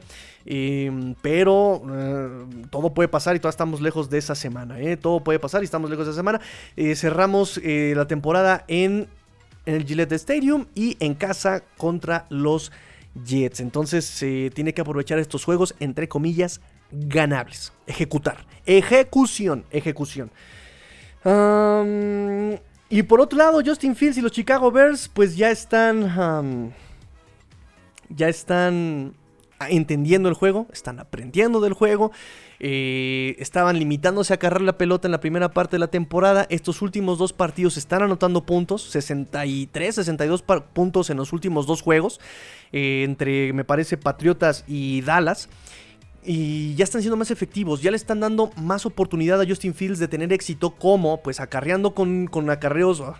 [1.23, 1.83] pero
[2.71, 4.77] todo puede pasar y todavía estamos lejos de esa semana.
[5.01, 6.41] Todo puede pasar y estamos lejos de esa semana.
[6.95, 9.09] cerramos la temporada en,
[9.67, 12.73] en el Gillette Stadium y en casa contra los
[13.25, 13.61] Jets.
[13.61, 16.61] Entonces se tiene que aprovechar estos juegos, entre comillas,
[16.91, 17.73] ganables.
[17.87, 18.47] Ejecutar.
[18.67, 19.65] Ejecución.
[19.71, 20.31] Ejecución.
[21.25, 26.73] Y por otro lado, Justin Fields y los Chicago Bears, pues ya están.
[28.09, 29.15] ya están
[29.69, 32.13] entendiendo el juego, están aprendiendo del juego.
[32.63, 36.47] Eh, estaban limitándose a cargar la pelota en la primera parte de la temporada.
[36.51, 42.21] Estos últimos dos partidos están anotando puntos, 63, 62 puntos en los últimos dos juegos,
[42.73, 45.49] eh, entre me parece Patriotas y Dallas
[46.25, 49.99] y ya están siendo más efectivos, ya le están dando más oportunidad a Justin Fields
[49.99, 53.19] de tener éxito como pues acarreando con, con acarreos, ah,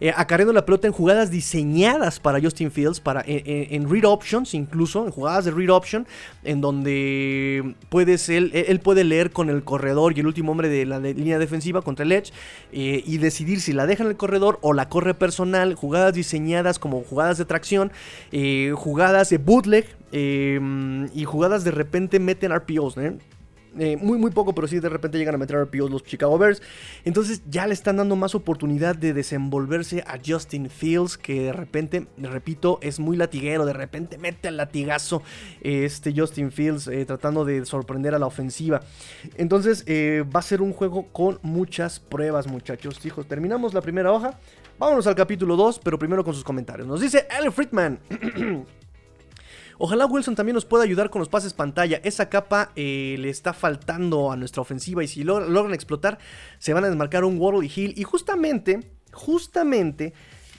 [0.00, 5.04] eh, acarreando la pelota en jugadas diseñadas para Justin Fields, para, en, read options incluso,
[5.04, 6.06] en jugadas de read option,
[6.42, 10.86] en donde puedes, él, él puede leer con el corredor y el último hombre de
[10.86, 12.32] la línea defensiva contra el edge
[12.72, 16.78] eh, y decidir si la deja en el corredor o la corre personal, jugadas diseñadas
[16.78, 17.92] como jugadas de tracción,
[18.32, 23.18] eh, jugadas de bootleg, Em, y jugadas de repente meten RPOs, ¿eh?
[23.78, 23.96] ¿eh?
[23.96, 26.62] muy, muy poco, pero sí de repente llegan a meter RPOs los Chicago Bears.
[27.04, 32.06] Entonces ya le están dando más oportunidad de desenvolverse a Justin Fields, que de repente,
[32.18, 33.66] repito, es muy latiguero.
[33.66, 35.22] De repente mete el latigazo
[35.60, 38.82] este Justin Fields eh, tratando de sorprender a la ofensiva.
[39.36, 43.04] Entonces eh, va a ser un juego con muchas pruebas, muchachos.
[43.04, 44.38] Hijos, terminamos la primera hoja.
[44.78, 46.88] Vámonos al capítulo 2, pero primero con sus comentarios.
[46.88, 48.00] Nos dice Al Friedman.
[49.82, 52.02] Ojalá Wilson también nos pueda ayudar con los pases pantalla.
[52.04, 56.18] Esa capa eh, le está faltando a nuestra ofensiva y si lo, logran explotar
[56.58, 57.94] se van a desmarcar un Waddle y Hill.
[57.96, 60.12] Y justamente, justamente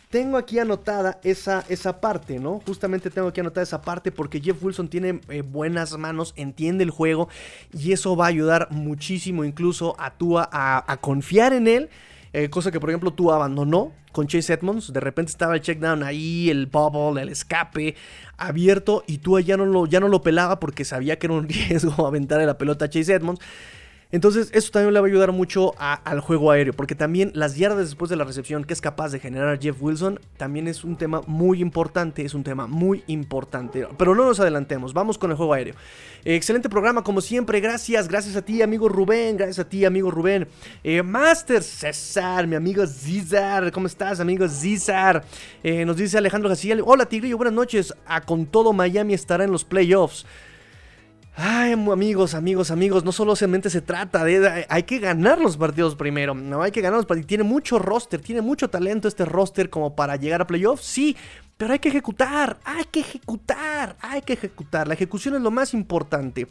[0.10, 2.62] tengo aquí anotada esa, esa parte, ¿no?
[2.65, 6.89] Justamente tengo aquí anotada esa parte porque Jeff Wilson tiene eh, buenas manos, entiende el
[6.89, 7.29] juego
[7.71, 11.89] y eso va a ayudar muchísimo incluso a Tua a, confiar en él.
[12.34, 14.94] Eh, cosa que por ejemplo Tua abandonó con Chase Edmonds.
[14.94, 17.96] De repente estaba el check down ahí, el bubble, el escape
[18.38, 21.48] abierto y tú ya no lo, ya no lo pelaba porque sabía que era un
[21.50, 23.41] riesgo aventarle la pelota a Chase Edmonds.
[24.12, 27.86] Entonces, eso también le va a ayudar mucho al juego aéreo, porque también las yardas
[27.86, 31.21] después de la recepción que es capaz de generar Jeff Wilson también es un tema
[31.28, 33.88] muy importante, es un tema muy importante.
[33.97, 35.76] Pero no nos adelantemos, vamos con el juego aéreo.
[36.26, 40.47] excelente programa, como siempre, gracias, gracias a ti, amigo Rubén, gracias a ti, amigo Rubén.
[40.84, 45.24] Eh, Master César, mi amigo Zizar, ¿cómo estás, amigo Zizar?
[45.63, 49.52] Eh, nos dice Alejandro García, hola Tigrillo, buenas noches, a con todo Miami estará en
[49.52, 50.26] los playoffs.
[51.36, 54.65] Ay, amigos, amigos, amigos, no solamente se trata de...
[54.67, 57.28] Hay que ganar los partidos primero, no hay que ganar los partidos.
[57.28, 61.15] Tiene mucho roster, tiene mucho talento este roster como para llegar a playoffs, sí,
[61.56, 64.88] pero hay que ejecutar, hay que ejecutar, hay que ejecutar.
[64.88, 66.48] La ejecución es lo más importante.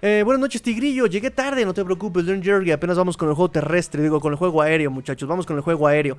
[0.00, 1.06] Eh, buenas noches, Tigrillo.
[1.06, 2.70] Llegué tarde, no te preocupes, Learn Jerry.
[2.70, 5.28] Apenas vamos con el juego terrestre, digo, con el juego aéreo, muchachos.
[5.28, 6.16] Vamos con el juego aéreo.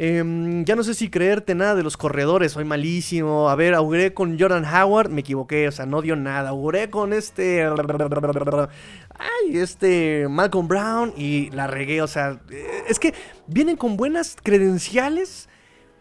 [0.00, 3.48] Em, ya no sé si creerte nada de los corredores, soy malísimo.
[3.48, 6.48] A ver, auguré con Jordan Howard, me equivoqué, o sea, no dio nada.
[6.48, 7.64] Auguré con este.
[7.64, 10.26] Ay, este.
[10.28, 12.40] Malcolm Brown y la regué, o sea,
[12.88, 13.14] es que
[13.46, 15.48] vienen con buenas credenciales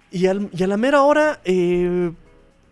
[0.10, 1.42] y, a la mera hora.
[1.44, 2.12] Eh,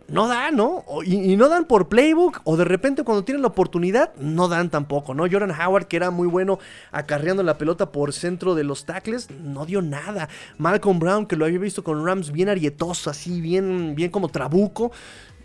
[0.09, 0.85] no dan, ¿no?
[1.05, 5.13] Y, no dan por playbook, o de repente cuando tienen la oportunidad, no dan tampoco,
[5.13, 5.25] ¿no?
[5.29, 6.59] Jordan Howard, que era muy bueno
[6.91, 10.29] acarreando la pelota por centro de los tackles, no dio nada.
[10.57, 14.91] Malcolm Brown, que lo había visto con Rams bien arietoso, así, bien, bien como trabuco,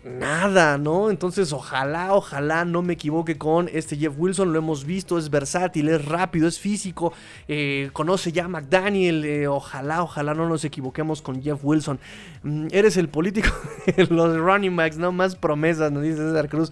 [0.03, 1.09] nada, ¿no?
[1.09, 4.51] Entonces, ojalá, ojalá no me equivoque con este Jeff Wilson.
[4.51, 7.13] Lo hemos visto, es versátil, es rápido, es físico,
[7.47, 9.23] eh, conoce ya a McDaniel.
[9.25, 11.99] Eh, ojalá, ojalá no nos equivoquemos con Jeff Wilson.
[12.43, 13.49] Mm, eres el político
[13.85, 16.71] de los running backs, no más promesas, nos dice César Cruz.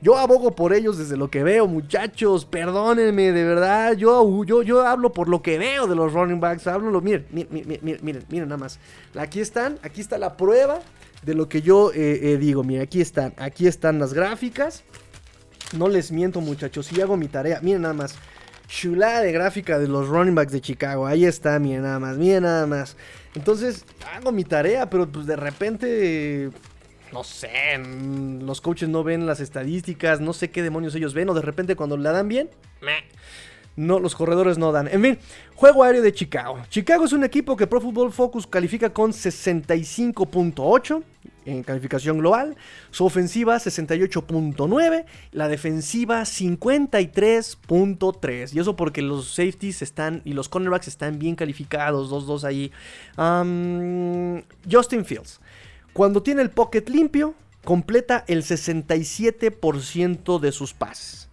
[0.00, 2.44] Yo abogo por ellos desde lo que veo, muchachos.
[2.44, 3.92] Perdónenme, de verdad.
[3.96, 6.66] Yo, yo, yo hablo por lo que veo de los running backs.
[6.66, 8.80] Hablo, miren, miren, miren, miren, miren nada más.
[9.16, 10.80] Aquí están, aquí está la prueba
[11.22, 12.64] de lo que yo eh, eh, digo.
[12.64, 14.84] Miren, aquí están, aquí están las gráficas.
[15.76, 17.60] No les miento, muchachos, si hago mi tarea.
[17.62, 18.16] Miren nada más.
[18.68, 21.06] Chulada de gráfica de los running backs de Chicago.
[21.06, 22.96] Ahí está, miren nada más, miren nada más.
[23.34, 26.50] Entonces, hago mi tarea, pero pues de repente
[27.12, 27.78] no sé,
[28.40, 31.76] los coaches no ven las estadísticas, no sé qué demonios ellos ven, o de repente
[31.76, 32.48] cuando la dan bien,
[33.76, 34.86] no, los corredores no dan.
[34.88, 35.18] En fin,
[35.54, 36.60] juego aéreo de Chicago.
[36.68, 41.02] Chicago es un equipo que Pro Football Focus califica con 65.8
[41.46, 42.54] en calificación global.
[42.90, 48.54] Su ofensiva 68.9, la defensiva 53.3.
[48.54, 52.70] Y eso porque los safeties están y los cornerbacks están bien calificados, 2-2 ahí.
[54.70, 55.40] Justin Fields.
[55.94, 61.31] Cuando tiene el pocket limpio, completa el 67% de sus pases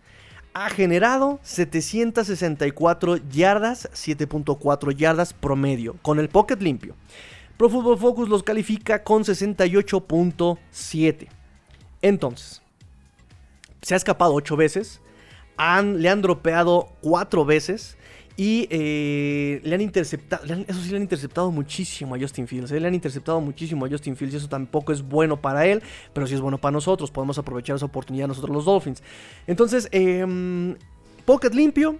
[0.54, 6.96] ha generado 764 yardas, 7.4 yardas promedio, con el pocket limpio.
[7.58, 11.28] Pro Football Focus los califica con 68.7.
[12.02, 12.62] Entonces,
[13.82, 15.02] se ha escapado 8 veces,
[15.58, 17.98] han, le han dropeado 4 veces.
[18.40, 22.72] Y eh, le han interceptado, eso sí le han interceptado muchísimo a Justin Fields.
[22.72, 25.84] Eh, le han interceptado muchísimo a Justin Fields y eso tampoco es bueno para él,
[26.14, 27.12] pero sí es bueno para nosotros.
[27.12, 29.04] Podemos aprovechar esa oportunidad nosotros los Dolphins.
[29.46, 30.26] Entonces, eh,
[31.26, 32.00] Pocket limpio,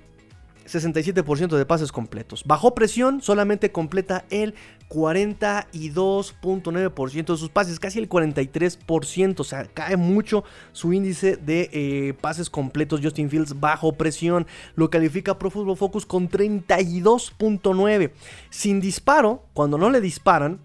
[0.70, 2.44] 67% de pases completos.
[2.46, 4.54] Bajo presión, solamente completa el
[4.90, 9.40] 42.9% de sus pases, casi el 43%.
[9.40, 13.02] O sea, cae mucho su índice de eh, pases completos.
[13.04, 14.48] Justin Fields bajo presión.
[14.76, 18.12] Lo califica Pro Football Focus con 32.9.
[18.50, 20.60] Sin disparo, cuando no le disparan,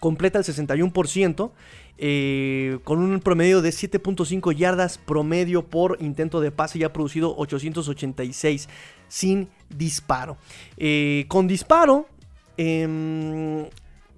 [0.00, 1.52] completa el 61%.
[2.02, 7.36] Eh, con un promedio de 7.5 yardas promedio por intento de pase y ha producido
[7.36, 8.70] 886
[9.10, 10.38] sin disparo.
[10.78, 12.06] Eh, con disparo,
[12.56, 13.66] em,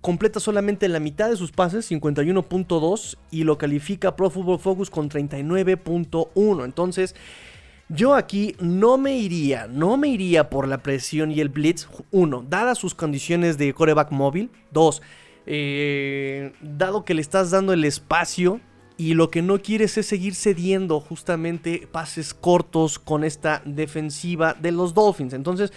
[0.00, 5.09] completa solamente la mitad de sus pases, 51.2, y lo califica Pro Football Focus con
[5.09, 6.64] 39.1.
[6.64, 7.16] Entonces,
[7.88, 11.88] yo aquí no me iría, no me iría por la presión y el blitz.
[12.11, 14.50] Uno, dadas sus condiciones de coreback móvil.
[14.70, 15.02] Dos,
[15.46, 18.61] eh, dado que le estás dando el espacio
[18.96, 24.72] y lo que no quieres es seguir cediendo justamente pases cortos con esta defensiva de
[24.72, 25.33] los Dolphins.
[25.33, 25.72] Entonces,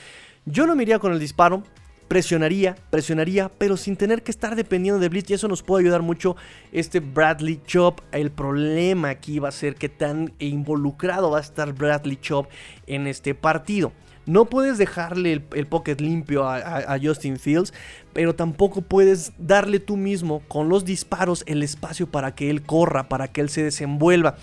[0.46, 1.64] yo no me iría con el disparo.
[2.08, 5.32] Presionaría, presionaría, pero sin tener que estar dependiendo de Blitz.
[5.32, 6.36] Y eso nos puede ayudar mucho
[6.72, 8.02] este Bradley Chop.
[8.12, 12.48] El problema aquí va a ser que tan involucrado va a estar Bradley Chop
[12.86, 13.92] en este partido.
[14.26, 17.74] No puedes dejarle el, pocket limpio a, Justin Fields,
[18.14, 23.08] pero tampoco puedes darle tú mismo con los disparos el espacio para que él corra,
[23.08, 24.36] para que él se desenvuelva.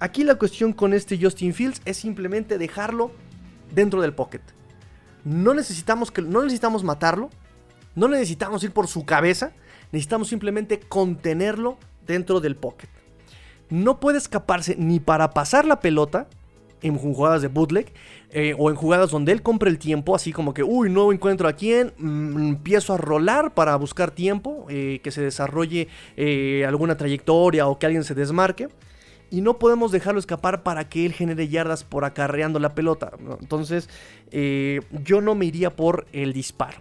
[0.00, 3.12] Aquí la cuestión con este Justin Fields es simplemente dejarlo
[3.72, 4.40] dentro del pocket.
[5.24, 7.30] No necesitamos, que, no necesitamos matarlo,
[7.94, 9.52] no necesitamos ir por su cabeza,
[9.92, 12.88] necesitamos simplemente contenerlo dentro del pocket.
[13.68, 16.26] No puede escaparse ni para pasar la pelota,
[16.82, 17.92] en jugadas de bootleg
[18.32, 21.48] eh, o en jugadas donde él compra el tiempo, así como que, uy, no encuentro
[21.48, 26.96] a quién, mm, empiezo a rolar para buscar tiempo, eh, que se desarrolle eh, alguna
[26.96, 28.68] trayectoria o que alguien se desmarque.
[29.32, 33.12] Y no podemos dejarlo escapar para que él genere yardas por acarreando la pelota.
[33.40, 33.88] Entonces,
[34.32, 36.78] yo no me iría por el disparo.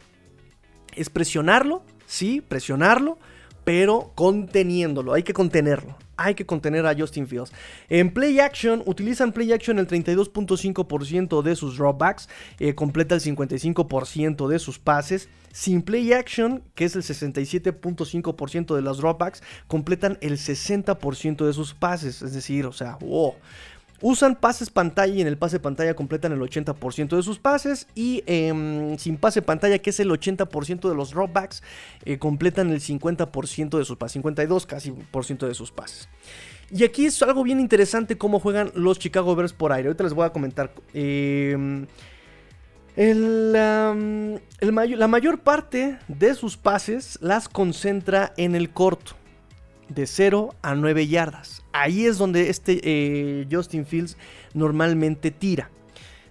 [0.96, 3.20] Es presionarlo, sí, presionarlo,
[3.64, 5.14] pero conteniéndolo.
[5.14, 7.52] Hay que contenerlo hay que contener a Justin Fields.
[7.88, 12.30] En Play Action, utilizan Play Action el 32.5% de sus dropbacks,
[12.60, 15.30] eh, completa el 55% de sus pases.
[15.52, 21.74] Sin Play Action, que es el 67.5% de los dropbacks, completan el 60% de sus
[21.74, 22.22] pases.
[22.22, 23.36] Es decir, o sea, wow.
[24.02, 27.88] Usan pases pantalla y en el pase pantalla completan el 80% de sus pases.
[27.96, 31.64] Y em, sin pase pantalla, que es el 80% de los dropbacks,
[32.06, 34.14] eh, completan el 50% de sus pases.
[34.14, 36.08] 52 casi por ciento de sus pases.
[36.72, 39.88] Y aquí es algo bien interesante cómo juegan los Chicago Bears por aire.
[39.88, 40.72] Ahorita les voy a comentar.
[40.94, 41.88] Em,
[42.96, 43.96] la
[45.08, 49.19] mayor parte de sus pases las concentra en el corto
[49.90, 51.64] de 0 a 9 yardas.
[51.72, 54.18] Ahí es donde este eh, Justin Fields
[54.54, 55.70] normalmente tira.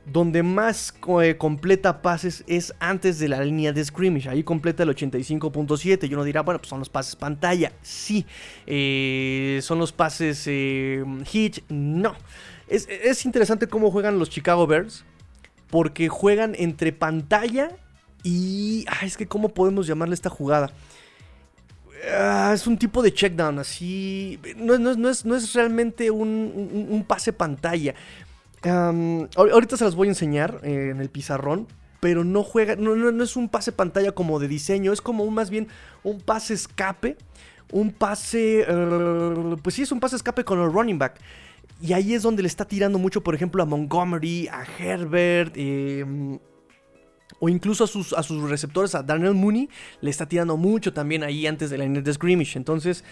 [0.07, 4.29] Donde más eh, completa pases es antes de la línea de scrimmage.
[4.29, 6.09] Ahí completa el 85.7.
[6.09, 7.73] Y uno dirá, bueno, pues son los pases pantalla.
[7.83, 8.25] Sí.
[8.67, 11.63] Eh, son los pases hitch.
[11.69, 12.15] No.
[12.69, 15.05] Es, es interesante cómo juegan los Chicago Bears.
[15.69, 17.77] Porque juegan entre pantalla
[18.23, 18.87] y...
[19.03, 20.73] Es que cómo podemos llamarle esta jugada.
[22.07, 24.39] Ah, es un tipo de checkdown, así.
[24.57, 27.95] No, no, es, no es, realmente un, pase pantalla.
[28.63, 31.67] ahorita se las voy a enseñar eh, en el pizarrón.
[32.01, 35.51] Pero no juega, no, no, es un pase pantalla como de diseño, es como más
[35.51, 35.67] bien
[36.05, 37.17] un pase escape.
[37.73, 38.65] Un pase.
[38.69, 41.21] Eh, pues sí, es un pase escape con el running back.
[41.81, 45.53] Y ahí es donde le está tirando mucho, por ejemplo, a Montgomery, a Herbert.
[45.57, 46.39] Eh,
[47.41, 49.69] o incluso a sus, a sus receptores, a Daniel Mooney,
[50.01, 52.57] le está tirando mucho también ahí antes de la línea de scrimmage.
[52.57, 53.05] Entonces,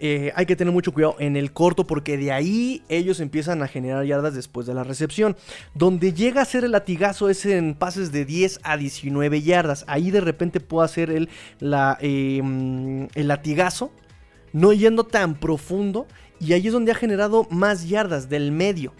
[0.00, 3.68] eh, hay que tener mucho cuidado en el corto porque de ahí ellos empiezan a
[3.68, 5.36] generar yardas después de la recepción.
[5.74, 9.84] Donde llega a ser el latigazo es en pases de 10 a 19 yardas.
[9.88, 11.28] Ahí de repente puede hacer el,
[11.58, 13.90] la, em, el latigazo,
[14.52, 16.06] no yendo tan profundo.
[16.40, 18.92] Y ahí es donde ha generado más yardas del medio.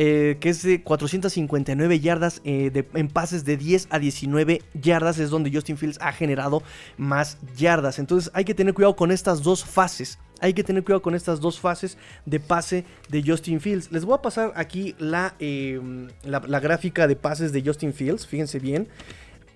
[0.00, 5.28] Eh, que es de 459 yardas eh, en pases de 10 a 19 yardas, es
[5.28, 6.62] donde Justin Fields ha generado
[6.96, 7.98] más yardas.
[7.98, 10.20] Entonces hay que tener cuidado con estas dos fases.
[10.38, 13.90] Hay que tener cuidado con estas dos fases de pase de Justin Fields.
[13.90, 18.24] Les voy a pasar aquí la, em, la, gráfica de pases de Justin Fields.
[18.24, 18.86] Fíjense bien.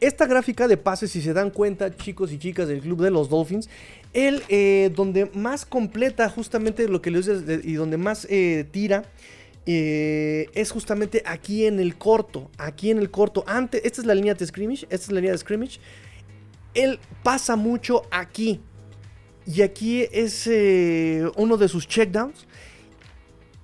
[0.00, 3.28] Esta gráfica de pases, si se dan cuenta, chicos y chicas del club de los
[3.28, 3.68] Dolphins,
[4.12, 9.04] el eh, donde más completa justamente lo que les y donde más eh, tira.
[9.66, 12.50] Eh, es justamente aquí en el corto.
[12.58, 13.44] Aquí en el corto.
[13.46, 14.86] Antes, esta es la línea de scrimmage.
[14.90, 15.80] Esta es la línea de scrimmage.
[16.74, 18.60] Él pasa mucho aquí.
[19.46, 20.46] Y aquí es
[21.36, 22.46] uno de sus checkdowns.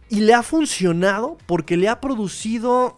[0.09, 2.97] Y le ha funcionado porque le ha producido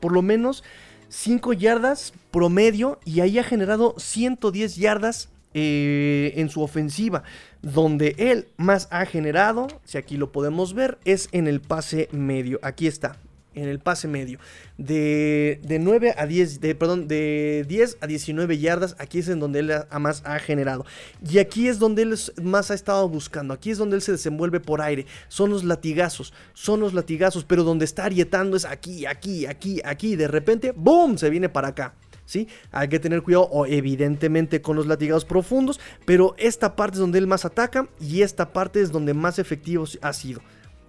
[0.00, 0.62] por lo menos
[1.08, 7.22] 5 yardas promedio y ahí ha generado 110 yardas eh, en su ofensiva.
[7.62, 12.58] Donde él más ha generado, si aquí lo podemos ver, es en el pase medio.
[12.62, 13.16] Aquí está
[13.54, 14.38] en el pase medio.
[14.78, 19.60] De, 9 a 10, de, perdón, de 10 a 19 yardas, aquí es en donde
[19.60, 20.84] él más ha generado.
[21.28, 24.60] Y aquí es donde él más ha estado buscando, aquí es donde él se desenvuelve
[24.60, 25.06] por aire.
[25.28, 30.16] Son los latigazos, son los latigazos, pero donde está arietando es aquí, aquí, aquí, aquí.
[30.16, 31.18] De repente, ¡boom!
[31.18, 31.94] Se viene para acá.
[32.24, 32.48] ¿Sí?
[32.70, 37.18] Hay que tener cuidado, o evidentemente, con los latigazos profundos, pero esta parte es donde
[37.18, 40.40] él más ataca y esta parte es donde más efectivo ha sido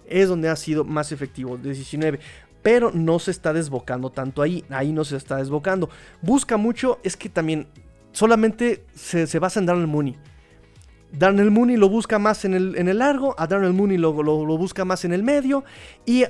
[0.06, 1.56] es donde ha sido más efectivo.
[1.56, 2.20] 19
[2.64, 5.90] pero no se está desbocando tanto ahí, ahí no se está desbocando.
[6.22, 7.66] Busca mucho, es que también
[8.12, 10.16] solamente se, basa en Darnell Mooney.
[11.12, 14.56] Darnell Mooney lo busca más en el, en el largo, a Darnell Mooney lo, lo,
[14.56, 15.62] busca más en el medio
[16.06, 16.24] y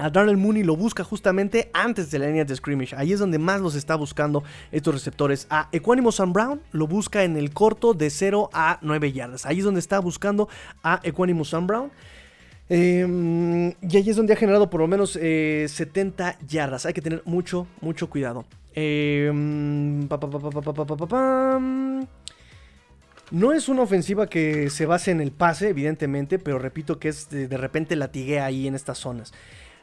[0.00, 2.96] a Darnell Mooney lo busca justamente antes de la línea de scrimmage.
[2.96, 5.46] Ahí es donde más los está buscando estos receptores.
[5.50, 9.46] A Equanimous Sam Brown lo busca en el corto de 0 a 9 yardas.
[9.46, 10.48] Ahí es donde está buscando
[10.82, 11.90] a Equanimous Sam Brown.
[12.72, 16.86] Em, y ahí es donde ha generado por lo menos 70 eh, yardas.
[16.86, 18.44] Hay que tener mucho, mucho cuidado.
[23.32, 27.28] no es una ofensiva que se base en el pase, evidentemente, pero repito que es
[27.28, 29.32] de, repente latiguea ahí en estas zonas.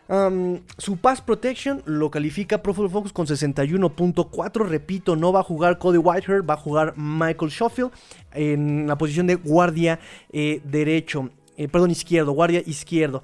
[0.10, 4.66] Su pass protection lo califica Pro Focus con 61.4.
[4.66, 7.92] Repito, no va a jugar Cody Whitehair, va a jugar Michael Schofield
[8.34, 10.00] en la posición de guardia
[10.32, 11.30] eh, derecho.
[11.58, 13.22] Eh, perdón, izquierdo, guardia izquierdo.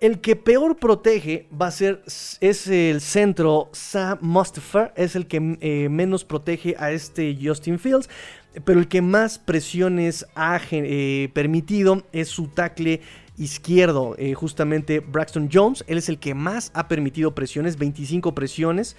[0.00, 2.02] El que peor protege va a ser,
[2.40, 8.08] es el centro Sam Mustafa, es el que eh, menos protege a este Justin Fields,
[8.64, 10.60] pero el que más presiones ha
[11.32, 13.00] permitido es su tackle
[13.38, 15.84] izquierdo, justamente Braxton Jones.
[15.86, 18.96] Él es el que más ha permitido presiones, 25 presiones,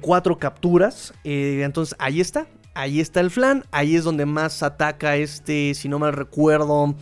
[0.00, 1.14] 4 capturas.
[1.24, 5.98] entonces ahí está, ahí está el flan, ahí es donde más ataca este, si no
[5.98, 6.94] mal recuerdo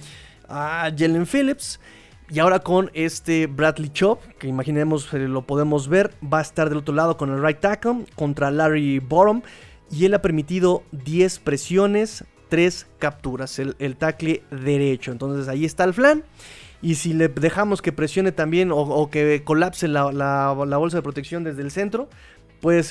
[0.48, 1.80] a Jalen Phillips.
[2.32, 6.68] Y ahora con este Bradley Chop, que imaginemos eh, lo podemos ver, va a estar
[6.68, 9.42] del otro lado con el right tackle contra Larry Borom.
[9.90, 15.12] Y él ha permitido 10 presiones, 3 capturas, el, tackle derecho.
[15.12, 16.24] Entonces ahí está el flan.
[16.82, 21.62] Y si le dejamos que presione también o, que colapse la, bolsa de protección desde
[21.62, 22.08] el centro,
[22.60, 22.90] pues,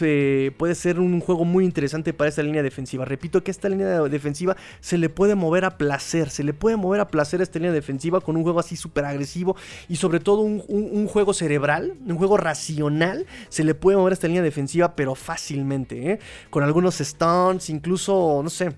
[0.57, 3.05] puede ser un juego muy interesante para esta línea defensiva.
[3.05, 7.01] Repito que esta línea defensiva se le puede mover a placer, se le puede mover
[7.01, 9.55] a placer a esta línea defensiva con un juego así súper agresivo
[9.87, 14.27] y sobre todo un, juego cerebral, un juego racional, se le puede mover a esta
[14.27, 16.19] línea defensiva pero fácilmente, ¿eh?
[16.51, 18.75] con algunos stunts, incluso, no sé,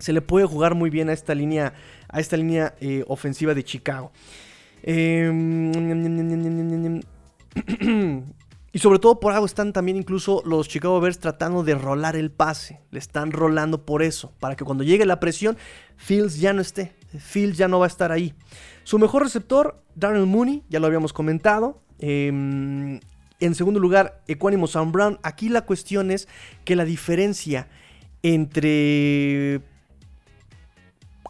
[0.00, 1.74] se le puede jugar muy bien a esta línea,
[2.08, 4.10] a esta línea eh, ofensiva de Chicago.
[4.82, 5.30] Eh,
[8.72, 12.30] Y sobre todo por algo están también incluso los Chicago Bears tratando de rolar el
[12.30, 12.80] pase.
[12.92, 14.32] Le están rolando por eso.
[14.38, 15.56] Para que cuando llegue la presión,
[15.96, 16.94] Fields ya no esté.
[17.18, 18.32] Fields ya no va a estar ahí.
[18.84, 21.82] Su mejor receptor, Darnell Mooney, ya lo habíamos comentado.
[21.98, 23.00] Em,
[23.40, 25.18] en segundo lugar, Equanimo Sam Brown.
[25.24, 26.28] Aquí la cuestión es
[26.64, 27.68] que la diferencia
[28.22, 29.62] entre...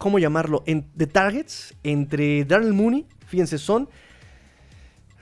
[0.01, 0.65] ¿Cómo llamarlo?
[0.65, 3.87] de targets entre Darnell Mooney, fíjense, son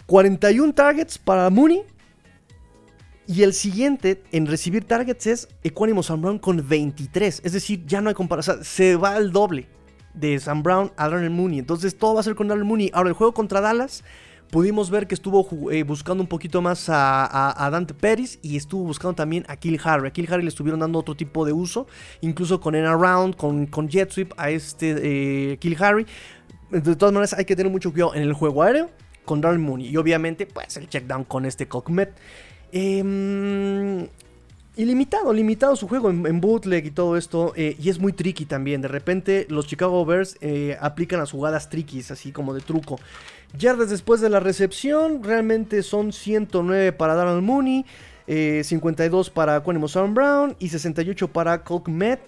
[0.06, 1.82] 41 targets para Mooney
[3.26, 7.40] y el siguiente en recibir targets es Equanimo Sam Brown con 23.
[7.44, 8.64] Es decir, ya no hay comparación.
[8.64, 9.66] Se va al doble
[10.14, 11.58] de Sam Brown a Darnell Mooney.
[11.58, 12.92] Entonces todo va a ser con Darnell Mooney.
[12.94, 14.04] Ahora el juego contra Dallas.
[14.50, 19.14] Pudimos ver que estuvo eh, buscando un poquito más a, Dante Pérez y estuvo buscando
[19.14, 20.08] también a Kill Harry.
[20.08, 21.86] A Kill Harry le estuvieron dando otro tipo de uso,
[22.22, 26.06] incluso con en around, con, con jet sweep a este eh, Kill Harry.
[26.70, 28.90] De todas maneras, hay que tener mucho cuidado en el juego aéreo
[29.26, 32.14] con Darnell Mooney y obviamente, pues el check down con este Cockmet.
[32.72, 34.08] Eh,
[34.78, 37.52] y limitado, limitado su juego en, bootleg y todo esto.
[37.56, 38.80] Eh, y es muy tricky también.
[38.80, 43.00] De repente los Chicago Bears eh, aplican las jugadas trickies, así como de truco.
[43.58, 47.84] Yardas después de la recepción, realmente son 109 para Darren Mooney.
[48.28, 52.20] 52 para Quanimo Sam Brown y 68 para Colt Met.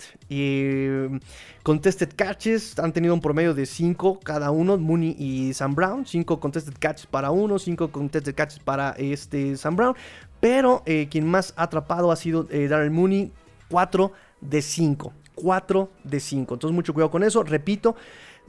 [1.62, 6.06] contested catches han tenido un promedio de 5 cada uno, Mooney y Sam Brown.
[6.06, 9.94] 5 contested catches para uno, 5 contested catches para este Sam Brown.
[10.40, 13.32] Pero eh, quien más ha atrapado ha sido eh, Darren Mooney,
[13.68, 15.12] 4 de 5.
[15.34, 16.54] 4 de 5.
[16.54, 17.42] Entonces mucho cuidado con eso.
[17.42, 17.96] Repito,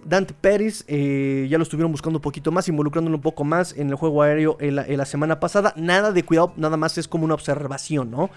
[0.03, 3.89] Dante Pérez eh, ya lo estuvieron buscando un poquito más, involucrándolo un poco más en
[3.89, 5.73] el juego aéreo en la, semana pasada.
[5.75, 8.29] Nada de cuidado, nada más es como una observación, ¿no?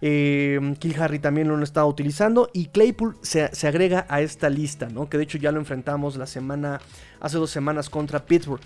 [0.00, 5.08] Eh, Kill Harry también lo estado utilizando y Claypool se, agrega a esta lista, ¿no?
[5.08, 6.80] Que de hecho ya lo enfrentamos la semana,
[7.20, 8.60] hace dos semanas contra Pittsburgh.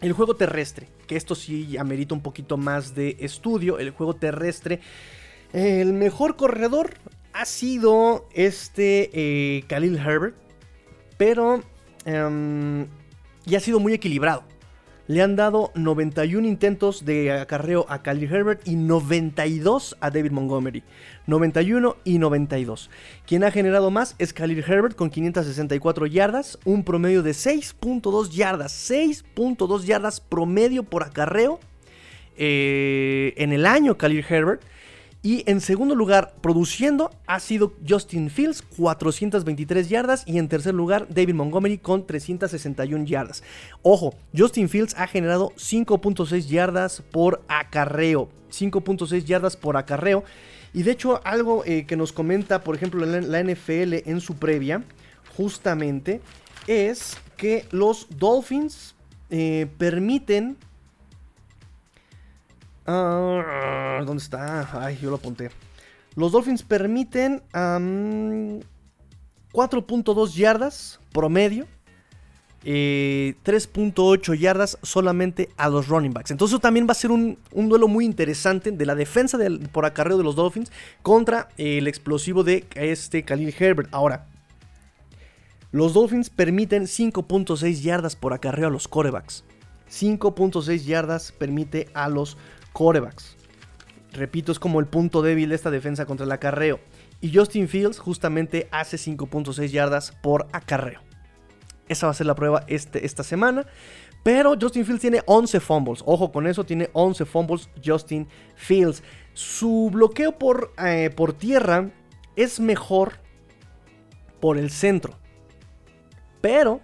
[0.00, 3.78] El juego terrestre, que esto sí amerita un poquito más de estudio.
[3.78, 4.80] El juego terrestre,
[5.52, 6.94] el mejor corredor
[7.32, 10.36] ha sido este eh, Khalil Herbert,
[11.16, 11.62] pero
[12.04, 12.86] em,
[13.44, 14.44] ya ha sido muy equilibrado.
[15.10, 20.84] Le han dado 91 intentos de acarreo a Khalil Herbert y 92 a David Montgomery.
[21.26, 22.90] 91 y 92.
[23.26, 28.88] Quien ha generado más es Khalil Herbert con 564 yardas, un promedio de 6.2 yardas.
[28.88, 31.58] 6.2 yardas promedio por acarreo
[32.36, 34.62] eh, en el año Khalil Herbert.
[35.22, 40.22] Y en segundo lugar, produciendo, ha sido Justin Fields, 423 yardas.
[40.26, 43.42] Y en tercer lugar, David Montgomery con 361 yardas.
[43.82, 48.30] Ojo, Justin Fields ha generado 5.6 yardas por acarreo.
[48.50, 50.24] 5.6 yardas por acarreo.
[50.72, 54.84] Y de hecho, algo eh, que nos comenta, por ejemplo, la, NFL en su previa,
[55.36, 56.22] justamente,
[56.66, 58.94] es que los Dolphins
[59.28, 60.56] eh, permiten
[62.92, 64.84] Ah, ¿Dónde está?
[64.84, 65.50] Ay, yo lo apunté.
[66.16, 71.68] Los Dolphins permiten 4.2 yardas promedio.
[72.64, 76.32] 3.8 eh, yardas solamente a los running backs.
[76.32, 79.38] Entonces también va a ser un, duelo muy interesante de la defensa
[79.72, 80.70] por acarreo de los Dolphins
[81.02, 83.88] contra el explosivo de este Khalil Herbert.
[83.92, 84.26] Ahora,
[85.70, 89.44] los Dolphins permiten 5.6 yardas por acarreo a los corebacks.
[89.90, 92.36] 5.6 yardas permite a los
[92.72, 93.36] corebacks.
[94.12, 96.80] Repito, es como el punto débil de esta defensa contra el acarreo.
[97.20, 101.00] Y Justin Fields justamente hace 5.6 yardas por acarreo.
[101.88, 103.66] Esa va a ser la prueba este, esta semana.
[104.22, 106.02] Pero Justin Fields tiene 11 fumbles.
[106.04, 109.02] Ojo con eso, tiene 11 fumbles Justin Fields.
[109.32, 111.90] Su bloqueo por, eh, por tierra
[112.36, 113.14] es mejor
[114.40, 115.18] por el centro.
[116.40, 116.80] Pero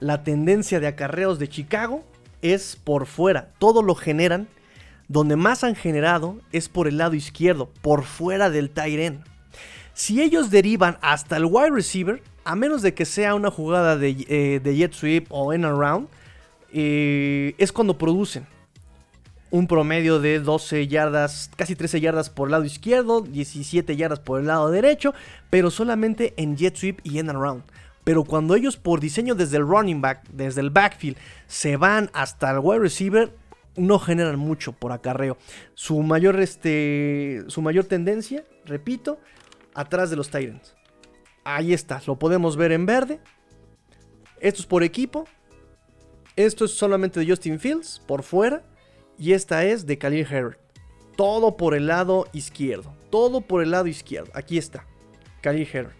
[0.00, 2.04] la tendencia de acarreos de Chicago
[2.42, 3.52] es por fuera.
[3.58, 4.48] Todo lo generan
[5.08, 9.20] donde más han generado es por el lado izquierdo, por fuera del tight
[9.92, 14.24] Si ellos derivan hasta el wide receiver, a menos de que sea una jugada de,
[14.28, 16.08] eh, jet sweep o en around,
[16.72, 18.46] eh, es cuando producen
[19.50, 24.40] un promedio de 12 yardas, casi 13 yardas por el lado izquierdo, 17 yardas por
[24.40, 25.14] el lado derecho,
[25.48, 27.62] pero solamente en jet sweep y en around.
[28.02, 32.50] Pero cuando ellos por diseño desde el running back, desde el backfield, se van hasta
[32.50, 33.32] el wide receiver,
[33.76, 35.36] no generan mucho por acarreo.
[35.74, 39.18] Su mayor, este, su mayor tendencia, repito,
[39.74, 40.74] atrás de los Titans.
[41.44, 43.20] Ahí está, lo podemos ver en verde.
[44.40, 45.26] Esto es por equipo.
[46.36, 48.62] Esto es solamente de Justin Fields, por fuera.
[49.18, 50.60] Y esta es de Khalil Herbert.
[51.16, 52.94] Todo por el lado izquierdo.
[53.10, 54.30] Todo por el lado izquierdo.
[54.34, 54.86] Aquí está.
[55.40, 55.96] Khalil Herbert.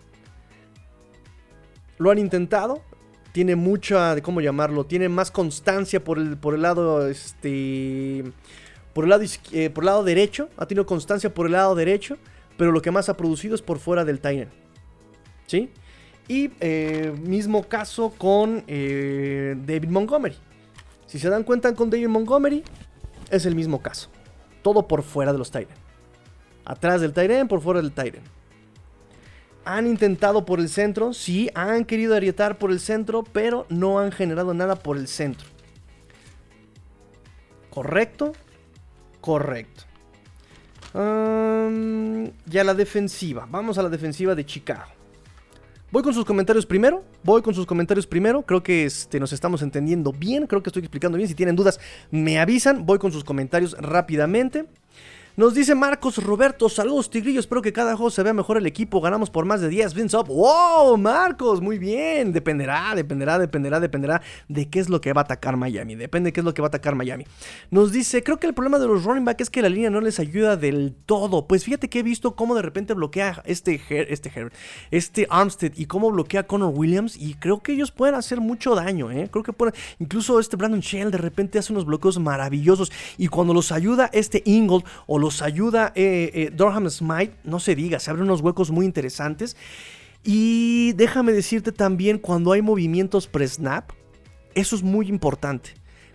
[1.98, 2.82] Lo han intentado
[3.34, 4.86] tiene mucha, ¿cómo llamarlo?
[4.86, 8.22] Tiene más constancia por el, por el lado, este,
[8.92, 10.50] por el lado, eh, por el lado derecho.
[10.56, 12.16] Ha tenido constancia por el lado derecho,
[12.56, 14.50] pero lo que más ha producido es por fuera del Titan.
[15.48, 15.68] ¿Sí?
[16.28, 20.36] Y eh, mismo caso con eh, David Montgomery.
[21.08, 22.62] Si se dan cuenta con David Montgomery,
[23.32, 24.10] es el mismo caso.
[24.62, 25.76] Todo por fuera de los Titan.
[26.64, 28.22] Atrás del Titan, por fuera del Titan
[29.64, 34.12] han intentado por el centro, sí, han querido arietar por el centro, pero no han
[34.12, 35.46] generado nada por el centro.
[37.70, 38.32] ¿Correcto?
[39.20, 39.84] Correcto.
[42.46, 43.48] ya la defensiva.
[43.50, 44.92] Vamos a la defensiva de Chicago.
[45.90, 47.04] Voy con sus comentarios primero.
[47.22, 48.42] Voy con sus comentarios primero.
[48.42, 50.46] Creo que este, nos estamos entendiendo bien.
[50.46, 51.28] Creo que estoy explicando bien.
[51.28, 52.84] Si tienen dudas, me avisan.
[52.84, 54.66] Voy con sus comentarios rápidamente.
[55.36, 59.00] Nos dice Marcos Roberto, saludos Tigrillo, espero que cada juego se vea mejor el equipo,
[59.00, 60.28] ganamos por más de 10 Vince up.
[60.28, 60.96] ¡Wow!
[60.96, 65.56] Marcos, muy bien, dependerá, dependerá, dependerá, dependerá de qué es lo que va a atacar
[65.56, 67.24] Miami, depende de qué es lo que va a atacar Miami.
[67.72, 70.00] Nos dice, creo que el problema de los running back es que la línea no
[70.00, 74.28] les ayuda del todo, pues fíjate que he visto cómo de repente bloquea este, este
[74.28, 74.54] Herbert,
[74.92, 79.10] este Armstead y cómo bloquea Connor Williams y creo que ellos pueden hacer mucho daño,
[79.10, 79.28] ¿eh?
[79.32, 83.52] Creo que pueden, incluso este Brandon Shell de repente hace unos bloqueos maravillosos y cuando
[83.52, 88.10] los ayuda este Ingold o los ayuda eh, eh, Durham Smite, no se diga, se
[88.10, 89.56] abren unos huecos muy interesantes.
[90.22, 93.90] Y déjame decirte también, cuando hay movimientos pre-snap,
[94.54, 95.70] eso es muy importante.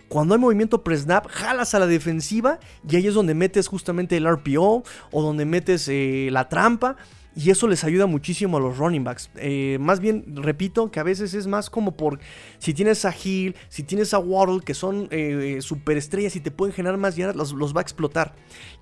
[0.08, 2.58] cuando hay movimiento pre-snap, jalas a la defensiva
[2.88, 4.82] y ahí es donde metes justamente el RPO
[5.12, 6.96] o donde metes eh, la trampa.
[7.36, 9.30] Y eso les ayuda muchísimo a los running backs.
[9.36, 12.18] Eh, más bien, repito, que a veces es más como por
[12.58, 16.74] si tienes a Hill, si tienes a Waddle, que son eh, superestrellas y te pueden
[16.74, 18.34] generar más yardas, los, los, va a explotar.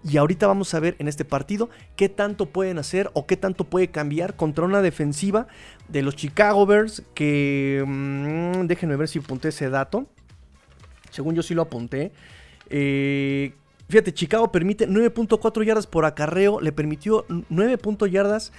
[0.02, 3.64] Y ahorita vamos a ver en este partido qué tanto pueden hacer o qué tanto
[3.64, 5.46] puede cambiar contra una defensiva
[5.88, 7.02] de los Chicago Bears.
[7.14, 10.06] Que mmm, déjenme ver si apunté ese dato.
[11.10, 12.12] Según yo sí lo apunté.
[12.70, 13.52] Eh,
[13.88, 16.60] Fíjate, Chicago permite 9.4 yardas por acarreo.
[16.60, 17.78] Le permitió 9
[18.10, 18.52] yardas,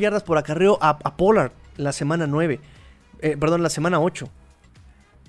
[0.00, 2.58] yardas por acarreo a, a, Pollard la semana 9.
[3.20, 4.28] Eh, perdón, la semana 8.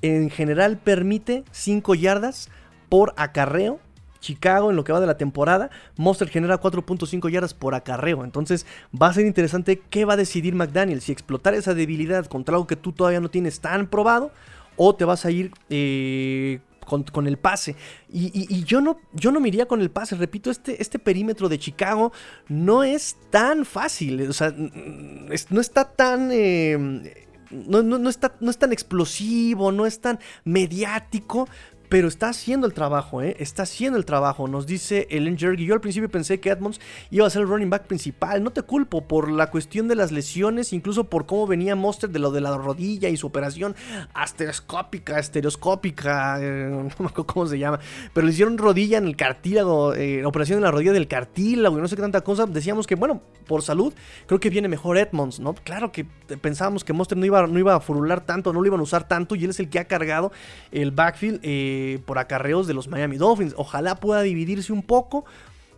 [0.02, 2.50] En general permite 5 yardas
[2.90, 3.80] por acarreo.
[4.22, 5.70] Chicago en lo que va de la temporada.
[5.98, 8.24] Monster genera 4.5 yardas por acarreo.
[8.24, 8.66] Entonces
[9.00, 11.02] va a ser interesante qué va a decidir McDaniel.
[11.02, 14.32] Si explotar esa debilidad contra algo que tú todavía no tienes tan probado.
[14.78, 17.76] O te vas a ir eh, con, con, el pase.
[18.12, 20.16] Y, y, yo, no, yo no me con el pase.
[20.16, 22.12] Repito, este, este perímetro de Chicago
[22.48, 24.30] no es tan fácil.
[24.30, 26.30] O sea, no está tan...
[26.32, 31.48] Eh, no, no, no, está, no es tan explosivo, no es tan mediático,
[31.90, 33.36] pero está haciendo el trabajo, ¿eh?
[33.40, 34.48] Está haciendo el trabajo.
[34.48, 35.66] Nos dice Ellen Jergy.
[35.66, 36.80] Yo al principio pensé que Edmonds
[37.12, 38.44] iba a ser el running back principal.
[38.44, 42.20] No te culpo por la cuestión de las lesiones, incluso por cómo venía Monster de
[42.20, 43.76] lo de la rodilla y su operación
[44.14, 47.80] astereoscópica, estereoscópica, eh, no me acuerdo cómo se llama.
[48.14, 51.82] Pero le hicieron rodilla en el cartílago, eh, operación en la rodilla del cartílago y
[51.82, 52.46] no sé qué tanta cosa.
[52.46, 53.94] Decíamos que, bueno, por salud,
[54.26, 55.54] creo que viene mejor Edmonds, ¿no?
[55.54, 56.06] Claro que
[56.42, 59.08] pensábamos que Monster no iba, no iba a furular tanto, no lo iban a usar
[59.08, 60.32] tanto y él es el que ha cargado
[60.72, 61.40] el backfield.
[61.44, 61.75] Eh,
[62.06, 63.54] por acarreos de los Miami Dolphins.
[63.58, 65.26] Ojalá pueda dividirse un poco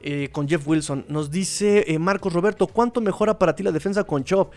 [0.01, 1.05] eh, con Jeff Wilson.
[1.09, 4.53] Nos dice eh, Marcos Roberto, ¿cuánto mejora para ti la defensa con Chop?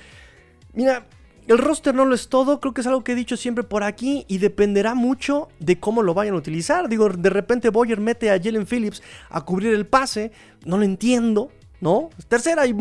[0.74, 1.06] Mira,
[1.46, 3.82] el roster no lo es todo, creo que es algo que he dicho siempre por
[3.82, 6.88] aquí y dependerá mucho de cómo lo vayan a utilizar.
[6.88, 10.30] Digo, de repente Boyer mete a Jalen Phillips a cubrir el pase,
[10.64, 11.50] no lo entiendo,
[11.80, 12.10] ¿no?
[12.28, 12.72] Tercera y,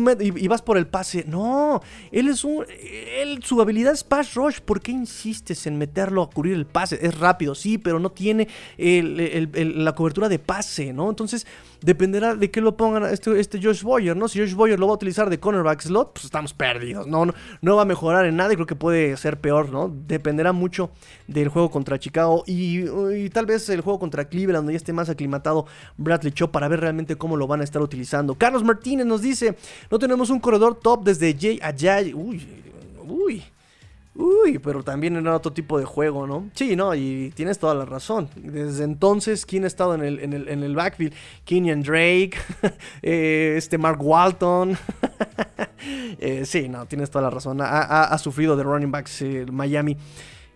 [0.48, 1.24] vas por el pase.
[1.26, 1.82] No,
[2.12, 2.64] él es un.
[3.18, 4.60] Él, su habilidad es pass rush.
[4.60, 6.98] ¿Por qué insistes en meterlo a cubrir el pase?
[7.00, 8.48] Es rápido, sí, pero no tiene
[8.78, 11.08] la cobertura de pase, ¿no?
[11.08, 11.46] Entonces,
[11.82, 14.28] dependerá de qué lo pongan este, este Josh Boyer, ¿no?
[14.28, 17.06] Si Josh Boyer lo va a utilizar de cornerback slot, pues estamos perdidos.
[17.06, 19.92] No, no, no va a mejorar en nada y creo que puede ser peor, ¿no?
[20.06, 20.90] Dependerá mucho
[21.26, 24.92] del juego contra Chicago y, y tal vez el juego contra Cleveland, donde ya esté
[24.92, 25.66] más aclimatado
[25.96, 28.34] Bradley Cho para ver realmente cómo lo van a estar utilizando.
[28.34, 29.56] Carlos Martínez nos dice,
[29.90, 32.12] no tenemos un corredor top desde Jay a Jay.
[32.14, 32.46] Uy,
[33.06, 33.42] uy.
[34.14, 36.50] Uy, pero también en otro tipo de juego, ¿no?
[36.54, 38.28] Sí, no, y tienes toda la razón.
[38.34, 41.14] Desde entonces, ¿quién ha estado en el, en el, en el backfield?
[41.44, 42.32] Kenyan Drake,
[43.02, 44.76] eh, este Mark Walton.
[46.18, 47.58] eh, sí, no, tienes toda la razón.
[47.60, 49.96] Ha, sufrido de running backs eh, Miami.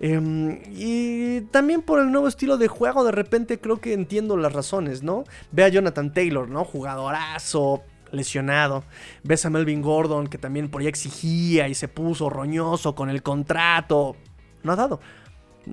[0.00, 4.52] Eh, y también por el nuevo estilo de juego, de repente creo que entiendo las
[4.52, 5.24] razones, ¿no?
[5.52, 6.64] Ve a Jonathan Taylor, ¿no?
[6.64, 7.82] Jugadorazo,
[8.14, 8.84] lesionado.
[9.22, 13.22] Ves a Melvin Gordon que también por ahí exigía y se puso roñoso con el
[13.22, 14.16] contrato.
[14.62, 15.00] No ha dado.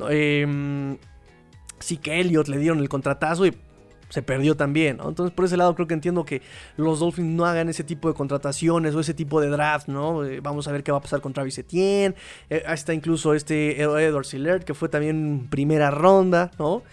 [0.09, 0.97] Eh,
[1.79, 3.55] sí que Elliot le dieron el contratazo y
[4.09, 4.97] se perdió también.
[4.97, 5.09] ¿no?
[5.09, 6.41] Entonces por ese lado creo que entiendo que
[6.77, 9.87] los Dolphins no hagan ese tipo de contrataciones o ese tipo de draft.
[9.87, 10.23] ¿no?
[10.25, 12.15] Eh, vamos a ver qué va a pasar con Travis Etienne.
[12.49, 16.51] Eh, está incluso este Edward Sillert que fue también primera ronda.
[16.59, 16.83] ¿no?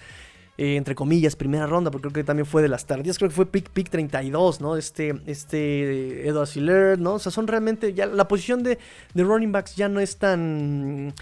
[0.61, 3.37] Eh, entre comillas, primera ronda, porque creo que también fue de las tardías, creo que
[3.37, 4.77] fue pick, pick 32, ¿no?
[4.77, 7.15] Este, este Edward Siller, ¿no?
[7.15, 8.77] O sea, son realmente, ya la posición de,
[9.15, 11.15] de running backs ya no es tan...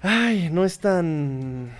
[0.00, 1.70] Ay, no es tan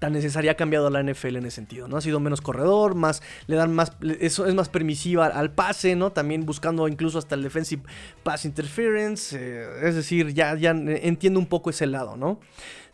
[0.00, 1.98] tan necesaria ha cambiado la NFL en ese sentido, ¿no?
[1.98, 6.10] Ha sido menos corredor, más le dan más eso es más permisiva al pase, ¿no?
[6.10, 7.82] También buscando incluso hasta el defensive
[8.24, 12.40] pass interference, eh, es decir, ya ya entiendo un poco ese lado, ¿no?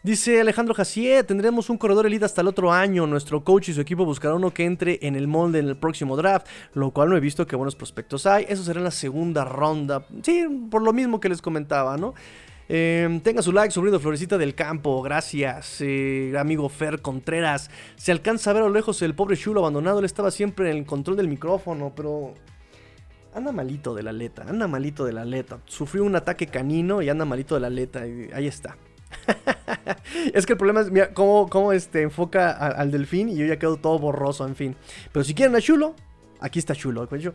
[0.07, 3.09] Dice Alejandro Jacier, tendremos un corredor elite hasta el otro año.
[3.09, 6.17] Nuestro coach y su equipo buscarán uno que entre en el molde en el próximo
[6.17, 8.47] draft, lo cual no he visto que buenos prospectos hay.
[8.49, 10.07] Eso será en la segunda ronda.
[10.23, 12.15] Sí, por lo mismo que les comentaba, ¿no?
[12.69, 17.69] Eh, tenga su like, sobrino Florecita del Campo, gracias, eh, amigo Fer Contreras.
[17.97, 20.77] Se alcanza a ver a lo lejos el pobre chulo abandonado, él estaba siempre en
[20.77, 22.33] el control del micrófono, pero
[23.35, 25.59] anda malito de la aleta, anda malito de la aleta.
[25.65, 28.77] Sufrió un ataque canino y anda malito de la aleta, ahí está.
[30.35, 33.59] es que el problema es, mira, cómo, cómo este, enfoca al delfín y yo ya
[33.59, 34.77] quedo todo borroso, en fin.
[35.13, 35.95] Pero si quieren a Chulo,
[36.41, 37.09] aquí está Chulo.
[37.17, 37.33] Yo,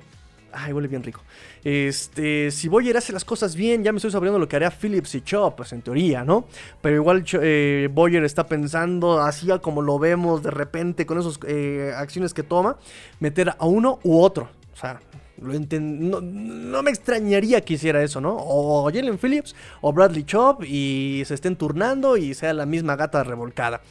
[0.53, 1.21] ay, huele bien rico.
[1.63, 5.15] Este, si Boyer hace las cosas bien, ya me estoy sabiendo lo que haría Phillips
[5.15, 6.45] y Chop, pues en teoría, ¿no?
[6.81, 11.93] Pero igual eh, Boyer está pensando, así como lo vemos de repente con esas eh,
[11.95, 12.77] acciones que toma,
[13.19, 14.49] meter a uno u otro.
[14.73, 14.99] O sea,
[15.41, 18.35] lo no, no, me extrañaría que hiciera eso, ¿no?
[18.37, 23.23] O Jalen Phillips o Bradley Chop y se estén turnando y sea la misma gata
[23.23, 23.81] revolcada.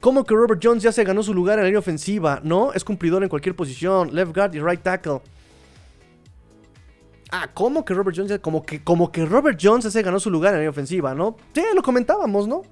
[0.00, 2.72] Como que Robert Jones ya se ganó su lugar en la línea ofensiva, ¿no?
[2.72, 5.20] Es cumplidor en cualquier posición, left guard y right tackle.
[7.36, 8.38] Ah, ¿cómo que Robert Jones?
[8.38, 11.36] Como que, como que Robert Jones se ganó su lugar en la ofensiva, ¿no?
[11.52, 12.62] Sí, lo comentábamos, ¿no?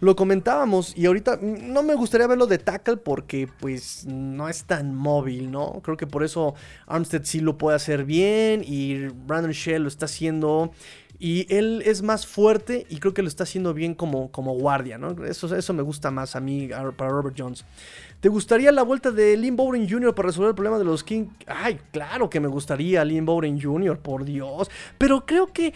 [0.00, 4.92] Lo comentábamos y ahorita no me gustaría verlo de tackle porque pues no es tan
[4.92, 5.80] móvil, ¿no?
[5.84, 6.56] Creo que por eso
[6.88, 10.72] Armstead sí lo puede hacer bien y Brandon Shell lo está haciendo
[11.18, 14.98] y él es más fuerte y creo que lo está haciendo bien como, como guardia,
[14.98, 15.24] ¿no?
[15.24, 17.64] Eso, eso me gusta más a mí, para Robert Jones.
[18.20, 20.14] ¿Te gustaría la vuelta de Lynn Bowden Jr.
[20.14, 21.26] para resolver el problema de los King?
[21.46, 24.70] Ay, claro que me gustaría Lynn Bowden Jr., por Dios.
[24.96, 25.74] Pero creo que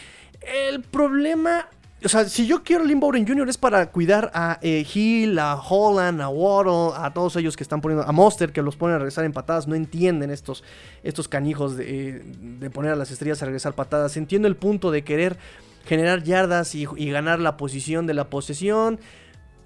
[0.71, 1.69] el problema
[2.05, 3.49] o sea, si yo quiero Lynn Bowden Jr.
[3.49, 7.81] es para cuidar a eh, Hill, a Holland, a Waddle, a todos ellos que están
[7.81, 9.69] poniendo, a Monster que los ponen a regresar en patadas.
[9.69, 10.65] No entienden estos,
[11.03, 14.17] estos canijos de, poner a las estrellas a regresar patadas.
[14.17, 15.37] Entiendo el punto de querer
[15.85, 19.01] generar yardas y, ganar la posición de la posesión.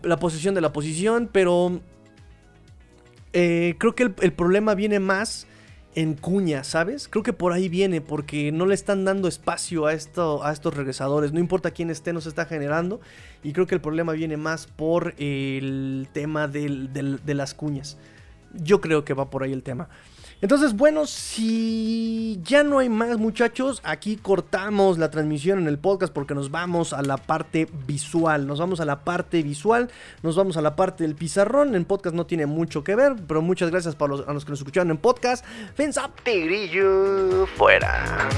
[0.02, 1.80] La posesión de la posición, pero
[3.32, 5.46] eh, creo que el problema viene más
[5.96, 7.08] en cuña, ¿sabes?
[7.08, 10.76] Creo que por ahí viene, porque no le están dando espacio a, esto, a estos
[10.76, 11.32] regresadores.
[11.32, 13.00] No importa quién esté, nos está generando.
[13.42, 17.96] Y creo que el problema viene más por el tema de las cuñas.
[18.52, 19.88] Yo creo que va por ahí el tema.
[20.42, 26.12] Entonces, bueno, si ya no hay más muchachos, aquí cortamos la transmisión en el podcast
[26.12, 28.46] porque nos vamos a la parte visual.
[28.46, 29.90] Nos vamos a la parte visual,
[30.22, 31.74] nos vamos a la parte del pizarrón.
[31.74, 34.50] En podcast no tiene mucho que ver, pero muchas gracias para los, a los que
[34.50, 35.44] nos escucharon en podcast.
[35.78, 38.28] Up, tigrillo, fuera.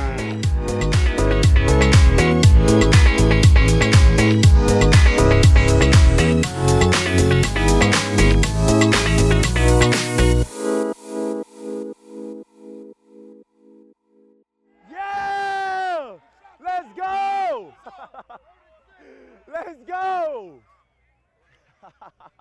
[19.52, 20.60] Let's go!